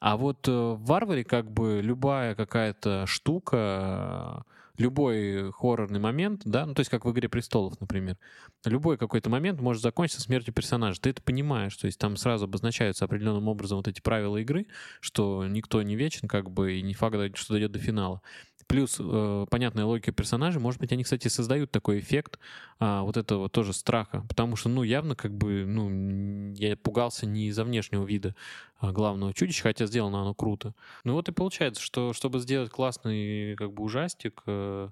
А 0.00 0.16
вот 0.16 0.48
э, 0.48 0.50
в 0.50 0.84
«Варваре» 0.84 1.24
как 1.24 1.50
бы 1.50 1.80
любая 1.82 2.34
какая-то 2.34 3.06
штука, 3.06 4.44
э, 4.48 4.50
любой 4.80 5.52
хоррорный 5.52 6.00
момент, 6.00 6.40
да, 6.46 6.64
ну 6.64 6.72
то 6.72 6.80
есть 6.80 6.90
как 6.90 7.04
в 7.04 7.12
«Игре 7.12 7.28
престолов», 7.28 7.78
например, 7.80 8.16
любой 8.64 8.96
какой-то 8.96 9.28
момент 9.28 9.60
может 9.60 9.82
закончиться 9.82 10.22
смертью 10.22 10.54
персонажа. 10.54 11.00
Ты 11.00 11.10
это 11.10 11.22
понимаешь, 11.22 11.76
то 11.76 11.86
есть 11.86 11.98
там 11.98 12.16
сразу 12.16 12.46
обозначаются 12.46 13.04
определенным 13.04 13.48
образом 13.48 13.76
вот 13.76 13.88
эти 13.88 14.00
правила 14.00 14.38
игры, 14.38 14.66
что 15.00 15.46
никто 15.46 15.82
не 15.82 15.96
вечен, 15.96 16.28
как 16.28 16.50
бы, 16.50 16.78
и 16.78 16.82
не 16.82 16.94
факт, 16.94 17.36
что 17.36 17.52
дойдет 17.52 17.72
до 17.72 17.78
финала. 17.78 18.22
Плюс 18.70 18.98
э, 19.00 19.46
понятная 19.50 19.84
логика 19.84 20.12
персонажей, 20.12 20.60
может 20.60 20.80
быть, 20.80 20.92
они, 20.92 21.02
кстати, 21.02 21.26
создают 21.26 21.72
такой 21.72 21.98
эффект 21.98 22.38
а, 22.78 23.02
вот 23.02 23.16
этого 23.16 23.48
тоже 23.48 23.72
страха, 23.72 24.24
потому 24.28 24.54
что, 24.54 24.68
ну, 24.68 24.84
явно 24.84 25.16
как 25.16 25.36
бы, 25.36 25.64
ну, 25.66 26.52
я 26.54 26.76
пугался 26.76 27.26
не 27.26 27.48
из-за 27.48 27.64
внешнего 27.64 28.04
вида 28.04 28.36
а, 28.78 28.92
главного 28.92 29.34
чудища, 29.34 29.64
хотя 29.64 29.86
сделано 29.86 30.22
оно 30.22 30.34
круто. 30.34 30.76
Ну 31.02 31.14
вот 31.14 31.28
и 31.28 31.32
получается, 31.32 31.82
что 31.82 32.12
чтобы 32.12 32.38
сделать 32.38 32.70
классный 32.70 33.56
как 33.56 33.72
бы 33.72 33.82
ужастик, 33.82 34.40
э, 34.46 34.90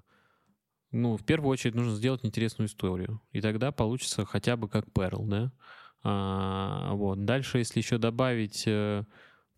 ну, 0.91 1.15
в 1.15 1.23
первую 1.23 1.49
очередь 1.49 1.75
нужно 1.75 1.95
сделать 1.95 2.25
интересную 2.25 2.67
историю, 2.67 3.21
и 3.31 3.39
тогда 3.39 3.71
получится 3.71 4.25
хотя 4.25 4.57
бы 4.57 4.67
как 4.67 4.91
Перл, 4.91 5.23
да? 5.23 5.53
А, 6.03 6.91
вот. 6.95 7.23
Дальше, 7.23 7.59
если 7.59 7.79
еще 7.79 7.97
добавить 7.97 8.63
э, 8.65 9.05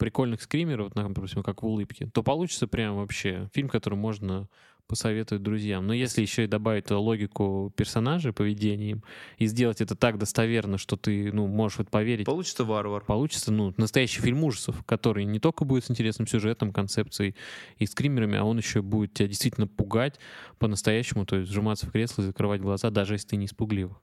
прикольных 0.02 0.42
скримеров, 0.42 0.92
допустим, 0.96 1.44
как 1.44 1.62
в 1.62 1.66
«Улыбке», 1.68 2.10
то 2.12 2.24
получится 2.24 2.66
прям 2.66 2.96
вообще 2.96 3.52
фильм, 3.54 3.70
который 3.70 3.94
можно 3.94 4.48
посоветовать 4.88 5.44
друзьям. 5.44 5.86
Но 5.86 5.94
если 5.94 6.22
еще 6.22 6.46
и 6.46 6.48
добавить 6.48 6.90
логику 6.90 7.72
персонажей, 7.78 8.34
поведения 8.34 8.90
им, 8.90 9.04
и 9.38 9.46
сделать 9.46 9.80
это 9.80 9.96
так 9.96 10.18
достоверно, 10.18 10.80
что 10.80 10.98
ты, 10.98 11.32
ну, 11.32 11.46
можешь 11.46 11.78
вот 11.78 11.92
поверить, 11.92 12.26
получится 12.26 12.66
варвар. 12.66 13.06
получится, 13.06 13.54
ну, 13.54 13.76
настоящий 13.78 14.22
фильм 14.22 14.44
ужасов, 14.44 14.84
который 14.86 15.24
не 15.24 15.40
только 15.40 15.66
будет 15.66 15.86
с 15.86 15.92
интересным 15.92 16.26
сюжетом, 16.26 16.74
концепцией 16.74 17.36
и 17.78 17.86
скримерами, 17.86 18.40
а 18.40 18.44
он 18.44 18.58
еще 18.58 18.82
будет 18.82 19.14
тебя 19.14 19.28
действительно 19.28 19.68
пугать 19.68 20.20
по-настоящему, 20.58 21.28
то 21.28 21.36
есть 21.36 21.52
сжиматься 21.52 21.86
в 21.86 21.92
кресло 21.92 22.24
и 22.24 22.26
закрывать 22.26 22.60
глаза, 22.60 22.90
даже 22.90 23.14
если 23.14 23.28
ты 23.28 23.36
не 23.36 23.46
испугливых. 23.46 24.02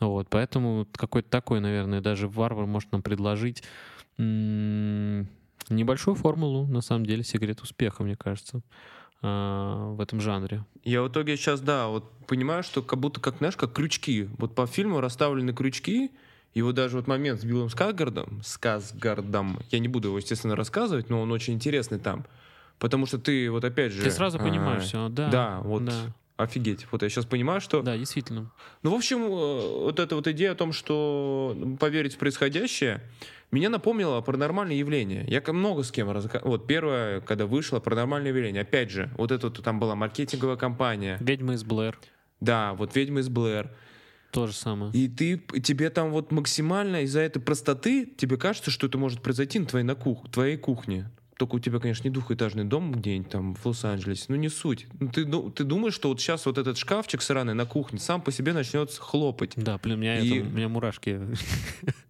Вот, 0.00 0.28
поэтому 0.28 0.86
какой-то 0.92 1.30
такой, 1.30 1.60
наверное, 1.60 2.02
даже 2.02 2.28
варвар 2.28 2.66
может 2.66 2.92
нам 2.92 3.02
предложить 3.02 3.62
небольшую 5.68 6.14
формулу, 6.14 6.66
на 6.66 6.80
самом 6.80 7.06
деле, 7.06 7.24
секрет 7.24 7.60
успеха, 7.60 8.02
мне 8.02 8.16
кажется, 8.16 8.60
а, 9.22 9.92
в 9.92 10.00
этом 10.00 10.20
жанре. 10.20 10.64
Я 10.84 11.02
в 11.02 11.08
итоге 11.08 11.36
сейчас, 11.36 11.60
да, 11.60 11.88
вот 11.88 12.10
понимаю, 12.26 12.62
что 12.62 12.82
как 12.82 12.98
будто, 12.98 13.20
как, 13.20 13.38
знаешь, 13.38 13.56
как 13.56 13.72
крючки. 13.72 14.28
Вот 14.38 14.54
по 14.54 14.66
фильму 14.66 15.00
расставлены 15.00 15.52
крючки, 15.52 16.10
и 16.54 16.62
вот 16.62 16.74
даже 16.74 16.96
вот 16.96 17.06
момент 17.06 17.40
с 17.40 17.44
Биллом 17.44 17.68
Скаргардом, 17.68 18.42
Сказгардом, 18.42 19.60
я 19.70 19.78
не 19.78 19.88
буду 19.88 20.08
его, 20.08 20.18
естественно, 20.18 20.56
рассказывать, 20.56 21.08
но 21.10 21.22
он 21.22 21.30
очень 21.30 21.54
интересный 21.54 21.98
там. 21.98 22.24
Потому 22.78 23.06
что 23.06 23.18
ты 23.18 23.50
вот 23.50 23.62
опять 23.64 23.92
же... 23.92 24.02
Ты 24.02 24.10
сразу 24.10 24.38
а, 24.38 24.40
понимаешь 24.40 24.84
все, 24.84 25.08
да. 25.10 25.28
Да, 25.28 25.60
вот 25.60 25.84
Да, 25.84 26.14
офигеть. 26.42 26.86
Вот 26.90 27.02
я 27.02 27.08
сейчас 27.08 27.26
понимаю, 27.26 27.60
что... 27.60 27.82
да, 27.82 27.96
действительно. 27.96 28.52
Ну, 28.82 28.90
в 28.90 28.94
общем, 28.94 29.22
э, 29.22 29.84
вот 29.84 29.98
эта 30.00 30.16
вот 30.16 30.26
идея 30.28 30.52
о 30.52 30.54
том, 30.54 30.72
что 30.72 31.56
поверить 31.78 32.14
в 32.14 32.18
происходящее, 32.18 33.02
меня 33.50 33.68
напомнило 33.68 34.20
паранормальное 34.20 34.76
явление. 34.76 35.24
Я 35.26 35.42
много 35.52 35.82
с 35.82 35.90
кем 35.90 36.10
разговаривал. 36.10 36.52
Вот 36.52 36.66
первое, 36.66 37.20
когда 37.20 37.46
вышло 37.46 37.80
паранормальное 37.80 38.30
явление. 38.30 38.62
Опять 38.62 38.90
же, 38.90 39.10
вот 39.16 39.32
это 39.32 39.48
вот 39.48 39.62
там 39.62 39.80
была 39.80 39.94
маркетинговая 39.94 40.56
компания. 40.56 41.18
Ведьма 41.20 41.54
из 41.54 41.64
Блэр. 41.64 41.98
Да, 42.40 42.72
вот 42.74 42.96
«Ведьма 42.96 43.20
из 43.20 43.28
Блэр». 43.28 43.70
То 44.30 44.46
же 44.46 44.52
самое. 44.52 44.92
И 44.92 45.08
ты, 45.08 45.38
тебе 45.60 45.90
там 45.90 46.10
вот 46.10 46.30
максимально 46.30 47.02
из-за 47.02 47.20
этой 47.20 47.40
простоты, 47.40 48.06
тебе 48.06 48.36
кажется, 48.36 48.70
что 48.70 48.86
это 48.86 48.96
может 48.96 49.22
произойти 49.22 49.58
на 49.58 49.66
твоей, 49.66 49.84
на 49.84 49.96
кух, 49.96 50.30
твоей 50.30 50.56
кухне. 50.56 51.10
Только 51.40 51.54
у 51.54 51.58
тебя, 51.58 51.78
конечно, 51.78 52.06
не 52.06 52.12
двухэтажный 52.12 52.64
дом 52.64 52.92
где-нибудь 52.92 53.30
там 53.30 53.54
в 53.54 53.64
Лос-Анджелесе. 53.64 54.26
Ну, 54.28 54.36
не 54.36 54.50
суть. 54.50 54.86
Ну, 55.00 55.08
ты, 55.08 55.24
ну, 55.24 55.48
ты 55.48 55.64
думаешь, 55.64 55.94
что 55.94 56.10
вот 56.10 56.20
сейчас 56.20 56.44
вот 56.44 56.58
этот 56.58 56.76
шкафчик 56.76 57.22
сраный 57.22 57.54
на 57.54 57.64
кухне 57.64 57.98
сам 57.98 58.20
по 58.20 58.30
себе 58.30 58.52
начнет 58.52 58.92
хлопать. 58.92 59.54
Да, 59.56 59.78
блин, 59.78 59.96
у 59.96 60.00
меня, 60.02 60.20
И- 60.20 60.40
это, 60.40 60.46
у 60.46 60.50
меня 60.50 60.68
мурашки. 60.68 61.18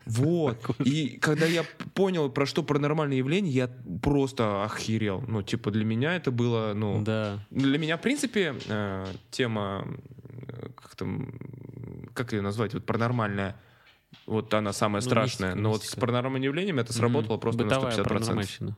Вот. 0.04 0.58
И 0.84 1.16
когда 1.18 1.46
я 1.46 1.62
понял, 1.94 2.28
про 2.28 2.44
что 2.44 2.64
паранормальное 2.64 3.18
явление, 3.18 3.52
я 3.52 3.70
просто 4.02 4.64
охерел. 4.64 5.22
Ну, 5.28 5.42
типа, 5.42 5.70
для 5.70 5.84
меня 5.84 6.16
это 6.16 6.32
было, 6.32 6.72
ну... 6.74 7.00
Да. 7.04 7.38
Для 7.50 7.78
меня, 7.78 7.98
в 7.98 8.00
принципе, 8.00 8.56
э, 8.66 9.06
тема, 9.30 9.86
э, 10.48 10.70
как 10.74 10.96
там, 10.96 11.32
как 12.14 12.32
ее 12.32 12.40
назвать, 12.40 12.74
вот 12.74 12.84
паранормальная, 12.84 13.54
вот 14.26 14.52
она 14.54 14.72
самая 14.72 15.02
Ну, 15.02 15.08
страшная. 15.08 15.48
мистика, 15.50 15.62
Но 15.62 15.68
вот 15.70 15.80
с 15.80 15.84
мистика. 15.84 16.00
паранормальным 16.00 16.42
явлением 16.42 16.78
это 16.78 16.92
сработало 16.92 17.34
Мгм. 17.34 17.40
просто 17.40 17.64
Бытовая 17.64 17.96
на 17.96 18.02
150%. 18.02 18.04
паранормальщина. 18.04 18.76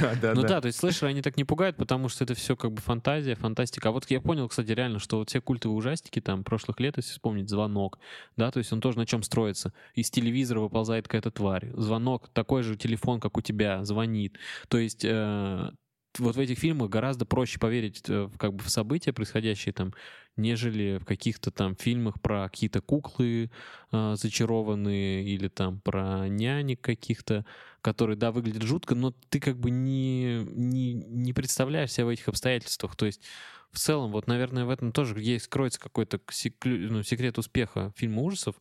Да, 0.00 0.14
да, 0.22 0.34
Ну 0.34 0.42
да. 0.42 0.48
да, 0.48 0.60
то 0.62 0.66
есть 0.66 0.78
слэшеры, 0.78 1.10
они 1.10 1.22
так 1.22 1.36
не 1.36 1.44
пугают, 1.44 1.76
потому 1.76 2.08
что 2.08 2.24
это 2.24 2.34
все 2.34 2.56
как 2.56 2.72
бы 2.72 2.80
фантазия, 2.80 3.34
фантастика. 3.34 3.88
А 3.88 3.92
вот 3.92 4.10
я 4.10 4.20
понял, 4.20 4.48
кстати, 4.48 4.72
реально, 4.72 4.98
что 4.98 5.18
вот 5.18 5.28
все 5.30 5.40
культовые 5.40 5.76
ужастики 5.76 6.20
там 6.20 6.44
прошлых 6.44 6.80
лет, 6.80 6.96
если 6.96 7.10
вспомнить, 7.12 7.48
«Звонок», 7.48 7.98
да, 8.36 8.50
то 8.50 8.58
есть 8.58 8.72
он 8.72 8.80
тоже 8.80 8.98
на 8.98 9.06
чем 9.06 9.22
строится. 9.22 9.72
Из 9.94 10.10
телевизора 10.10 10.60
выползает 10.60 11.06
какая-то 11.08 11.30
тварь. 11.30 11.70
«Звонок»— 11.76 12.28
такой 12.32 12.62
же 12.62 12.76
телефон, 12.76 13.20
как 13.20 13.36
у 13.36 13.40
тебя, 13.40 13.84
звонит. 13.84 14.36
То 14.68 14.78
есть 14.78 15.04
э, 15.04 15.70
вот 16.18 16.36
в 16.36 16.38
этих 16.38 16.58
фильмах 16.58 16.90
гораздо 16.90 17.24
проще 17.24 17.58
поверить 17.58 18.02
э, 18.08 18.28
как 18.38 18.54
бы 18.54 18.62
в 18.62 18.70
события, 18.70 19.12
происходящие 19.12 19.72
там, 19.72 19.94
нежели 20.36 20.98
в 20.98 21.04
каких-то 21.04 21.50
там 21.50 21.74
фильмах 21.76 22.20
про 22.20 22.48
какие-то 22.48 22.80
куклы 22.80 23.50
э, 23.92 24.14
зачарованные 24.16 25.24
или 25.24 25.48
там 25.48 25.80
про 25.80 26.28
нянек 26.28 26.80
каких-то, 26.80 27.44
которые, 27.80 28.16
да, 28.16 28.32
выглядят 28.32 28.62
жутко, 28.62 28.94
но 28.94 29.14
ты 29.28 29.40
как 29.40 29.58
бы 29.58 29.70
не, 29.70 30.44
не, 30.44 30.94
не 30.94 31.32
представляешь 31.32 31.92
себя 31.92 32.06
в 32.06 32.10
этих 32.10 32.28
обстоятельствах. 32.28 32.96
То 32.96 33.06
есть 33.06 33.22
в 33.70 33.78
целом, 33.78 34.12
вот, 34.12 34.26
наверное, 34.26 34.64
в 34.64 34.70
этом 34.70 34.92
тоже 34.92 35.20
есть, 35.20 35.48
кроется 35.48 35.80
какой-то 35.80 36.20
секлю- 36.30 36.90
ну, 36.90 37.02
секрет 37.02 37.38
успеха 37.38 37.92
фильма 37.96 38.22
ужасов. 38.22 38.56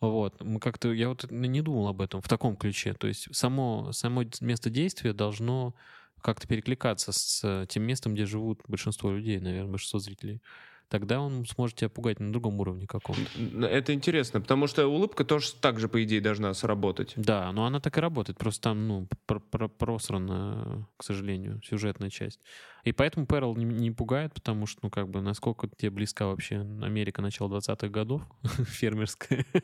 Вот, 0.00 0.40
мы 0.42 0.60
как-то, 0.60 0.92
я 0.92 1.08
вот 1.08 1.30
не 1.30 1.60
думал 1.60 1.88
об 1.88 2.00
этом 2.00 2.20
в 2.22 2.28
таком 2.28 2.56
ключе. 2.56 2.94
То 2.94 3.08
есть 3.08 3.34
само, 3.34 3.90
само 3.92 4.24
место 4.40 4.70
действия 4.70 5.12
должно 5.12 5.74
как-то 6.22 6.46
перекликаться 6.46 7.12
с 7.12 7.66
тем 7.68 7.82
местом, 7.84 8.14
где 8.14 8.26
живут 8.26 8.62
большинство 8.68 9.10
людей, 9.12 9.40
наверное, 9.40 9.70
большинство 9.70 9.98
зрителей. 9.98 10.42
Тогда 10.88 11.20
он 11.20 11.44
сможет 11.44 11.76
тебя 11.76 11.90
пугать 11.90 12.18
на 12.18 12.32
другом 12.32 12.58
уровне 12.60 12.86
каком-то. 12.86 13.66
Это 13.66 13.92
интересно, 13.92 14.40
потому 14.40 14.66
что 14.66 14.86
улыбка 14.86 15.22
тоже 15.22 15.52
так 15.60 15.78
же, 15.78 15.86
по 15.86 16.02
идее, 16.02 16.22
должна 16.22 16.54
сработать. 16.54 17.12
Да, 17.16 17.52
но 17.52 17.66
она 17.66 17.78
так 17.78 17.98
и 17.98 18.00
работает, 18.00 18.38
просто 18.38 18.62
там, 18.62 18.88
ну, 18.88 19.06
пр- 19.26 19.40
пр- 19.40 19.68
просрана, 19.68 20.88
к 20.96 21.04
сожалению, 21.04 21.60
сюжетная 21.62 22.08
часть. 22.08 22.40
И 22.84 22.92
поэтому 22.92 23.26
Перл 23.26 23.54
не, 23.54 23.66
не 23.66 23.90
пугает, 23.90 24.32
потому 24.32 24.64
что, 24.64 24.80
ну, 24.84 24.90
как 24.90 25.10
бы, 25.10 25.20
насколько 25.20 25.68
тебе 25.68 25.90
близка 25.90 26.26
вообще 26.26 26.60
Америка 26.60 27.20
начала 27.20 27.48
20-х 27.50 27.88
годов, 27.88 28.22
фермерская. 28.68 29.44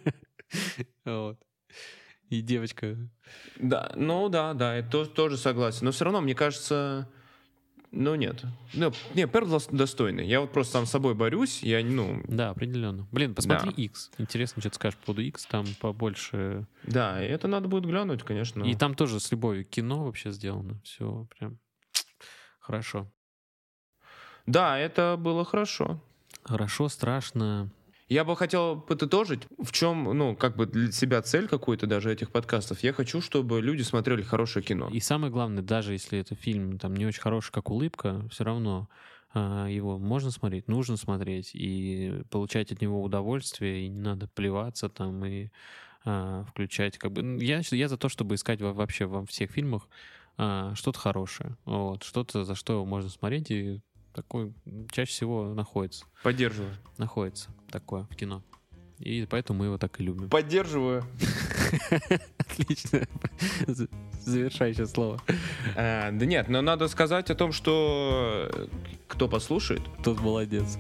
Вот. 1.06 1.38
И 2.30 2.40
девочка... 2.40 2.96
Да, 3.58 3.92
ну 3.96 4.28
да, 4.28 4.54
да, 4.54 4.76
я 4.76 4.82
то- 4.82 5.04
тоже 5.06 5.36
согласен. 5.36 5.84
Но 5.84 5.92
все 5.92 6.04
равно, 6.04 6.20
мне 6.20 6.34
кажется, 6.34 7.08
ну 7.90 8.14
нет. 8.14 8.42
Ну, 8.72 8.92
не, 9.14 9.26
Перл 9.26 9.46
дос- 9.46 9.74
достойный. 9.74 10.26
Я 10.26 10.40
вот 10.40 10.52
просто 10.52 10.72
сам 10.74 10.86
с 10.86 10.90
собой 10.90 11.14
борюсь, 11.14 11.62
я, 11.62 11.84
ну, 11.84 12.22
Да, 12.26 12.50
определенно. 12.50 13.06
Блин, 13.12 13.34
посмотри 13.34 13.70
Да. 13.70 13.82
X. 13.82 14.10
Интересно, 14.18 14.60
что 14.62 14.70
ты 14.70 14.76
скажешь 14.76 14.98
по 14.98 15.06
поводу 15.06 15.22
X. 15.22 15.46
Там 15.46 15.66
побольше... 15.80 16.66
да, 16.82 17.24
и 17.24 17.28
это 17.28 17.46
надо 17.46 17.68
будет 17.68 17.84
глянуть, 17.84 18.22
конечно. 18.22 18.64
И 18.64 18.74
там 18.74 18.94
тоже 18.94 19.20
с 19.20 19.30
любовью 19.30 19.64
кино 19.64 20.04
вообще 20.04 20.30
сделано. 20.30 20.80
Все 20.82 21.28
прям 21.38 21.58
хорошо. 22.58 23.10
Да, 24.46 24.78
это 24.78 25.16
было 25.18 25.44
хорошо. 25.44 26.02
Хорошо, 26.42 26.88
страшно. 26.88 27.70
Я 28.08 28.24
бы 28.24 28.36
хотел 28.36 28.80
подытожить, 28.80 29.42
в 29.58 29.72
чем, 29.72 30.04
ну, 30.04 30.36
как 30.36 30.56
бы 30.56 30.66
для 30.66 30.92
себя 30.92 31.22
цель 31.22 31.48
какой-то 31.48 31.86
даже 31.86 32.12
этих 32.12 32.30
подкастов. 32.30 32.80
Я 32.82 32.92
хочу, 32.92 33.20
чтобы 33.20 33.60
люди 33.62 33.82
смотрели 33.82 34.22
хорошее 34.22 34.64
кино. 34.64 34.90
И 34.92 35.00
самое 35.00 35.32
главное, 35.32 35.62
даже 35.62 35.92
если 35.92 36.18
это 36.18 36.34
фильм 36.34 36.78
там 36.78 36.94
не 36.94 37.06
очень 37.06 37.22
хороший, 37.22 37.50
как 37.52 37.70
улыбка, 37.70 38.26
все 38.30 38.44
равно 38.44 38.88
а, 39.32 39.66
его 39.68 39.98
можно 39.98 40.30
смотреть, 40.30 40.68
нужно 40.68 40.96
смотреть 40.98 41.54
и 41.54 42.22
получать 42.30 42.72
от 42.72 42.82
него 42.82 43.02
удовольствие, 43.02 43.86
и 43.86 43.88
не 43.88 44.00
надо 44.00 44.28
плеваться 44.28 44.88
там 44.90 45.24
и 45.24 45.48
а, 46.04 46.44
включать 46.44 46.98
как 46.98 47.12
бы. 47.12 47.22
ну, 47.22 47.38
Я, 47.40 47.62
я 47.70 47.88
за 47.88 47.96
то, 47.96 48.08
чтобы 48.08 48.34
искать 48.36 48.60
во- 48.60 48.72
вообще 48.74 49.06
во 49.06 49.24
всех 49.26 49.50
фильмах 49.50 49.88
а, 50.36 50.74
что-то 50.74 50.98
хорошее, 50.98 51.56
вот, 51.64 52.02
что-то, 52.02 52.44
за 52.44 52.54
что 52.54 52.84
можно 52.84 53.10
смотреть, 53.10 53.50
и 53.50 53.80
такой 54.14 54.54
чаще 54.92 55.10
всего 55.10 55.52
находится, 55.54 56.04
Поддерживаю. 56.22 56.74
находится 56.98 57.50
такое 57.70 58.04
в 58.04 58.16
кино. 58.16 58.42
И 59.00 59.26
поэтому 59.28 59.58
мы 59.58 59.64
его 59.66 59.76
так 59.76 60.00
и 60.00 60.04
любим. 60.04 60.30
Поддерживаю. 60.30 61.04
Отлично. 62.38 63.00
Завершающее 64.20 64.86
слово. 64.86 65.20
А, 65.76 66.10
да 66.12 66.26
нет, 66.26 66.48
но 66.48 66.62
надо 66.62 66.86
сказать 66.88 67.28
о 67.30 67.34
том, 67.34 67.52
что 67.52 68.48
э, 68.52 68.66
кто 69.08 69.28
послушает, 69.28 69.82
Тот 70.04 70.20
молодец. 70.20 70.78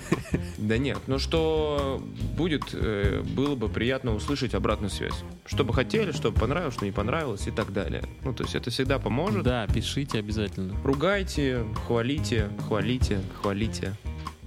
да 0.58 0.78
нет, 0.78 0.98
но 1.06 1.18
что 1.18 2.02
будет, 2.36 2.62
э, 2.72 3.22
было 3.22 3.54
бы 3.54 3.68
приятно 3.68 4.14
услышать 4.14 4.54
обратную 4.54 4.90
связь. 4.90 5.24
Что 5.46 5.64
бы 5.64 5.72
хотели, 5.74 6.12
что 6.12 6.30
бы 6.30 6.38
понравилось, 6.38 6.74
что 6.74 6.84
не 6.84 6.92
понравилось 6.92 7.46
и 7.46 7.50
так 7.50 7.72
далее. 7.72 8.02
Ну, 8.24 8.32
то 8.32 8.44
есть 8.44 8.54
это 8.54 8.70
всегда 8.70 8.98
поможет. 8.98 9.42
Да, 9.42 9.66
пишите 9.66 10.18
обязательно. 10.18 10.74
Ругайте, 10.84 11.64
хвалите, 11.86 12.48
хвалите, 12.66 13.20
хвалите, 13.40 13.94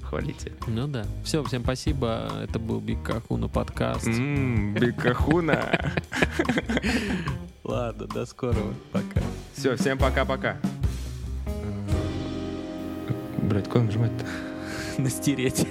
хвалите. 0.02 0.52
Ну 0.68 0.88
да. 0.88 1.06
Все, 1.24 1.44
всем 1.44 1.64
спасибо. 1.64 2.32
Это 2.44 2.60
был 2.60 2.80
Биг 2.80 3.04
Кахуна 3.04 3.48
подкаст. 3.48 4.08
Ммм, 4.08 4.74
бекахуна. 4.76 5.94
Ладно, 7.64 8.08
до 8.08 8.26
скорого. 8.26 8.74
Пока. 8.92 9.22
Все, 9.54 9.76
всем 9.76 9.98
пока-пока. 9.98 10.58
Блять, 13.42 13.68
куда 13.68 13.86
нажимать-то? 13.86 14.26
Настереть. 15.00 15.66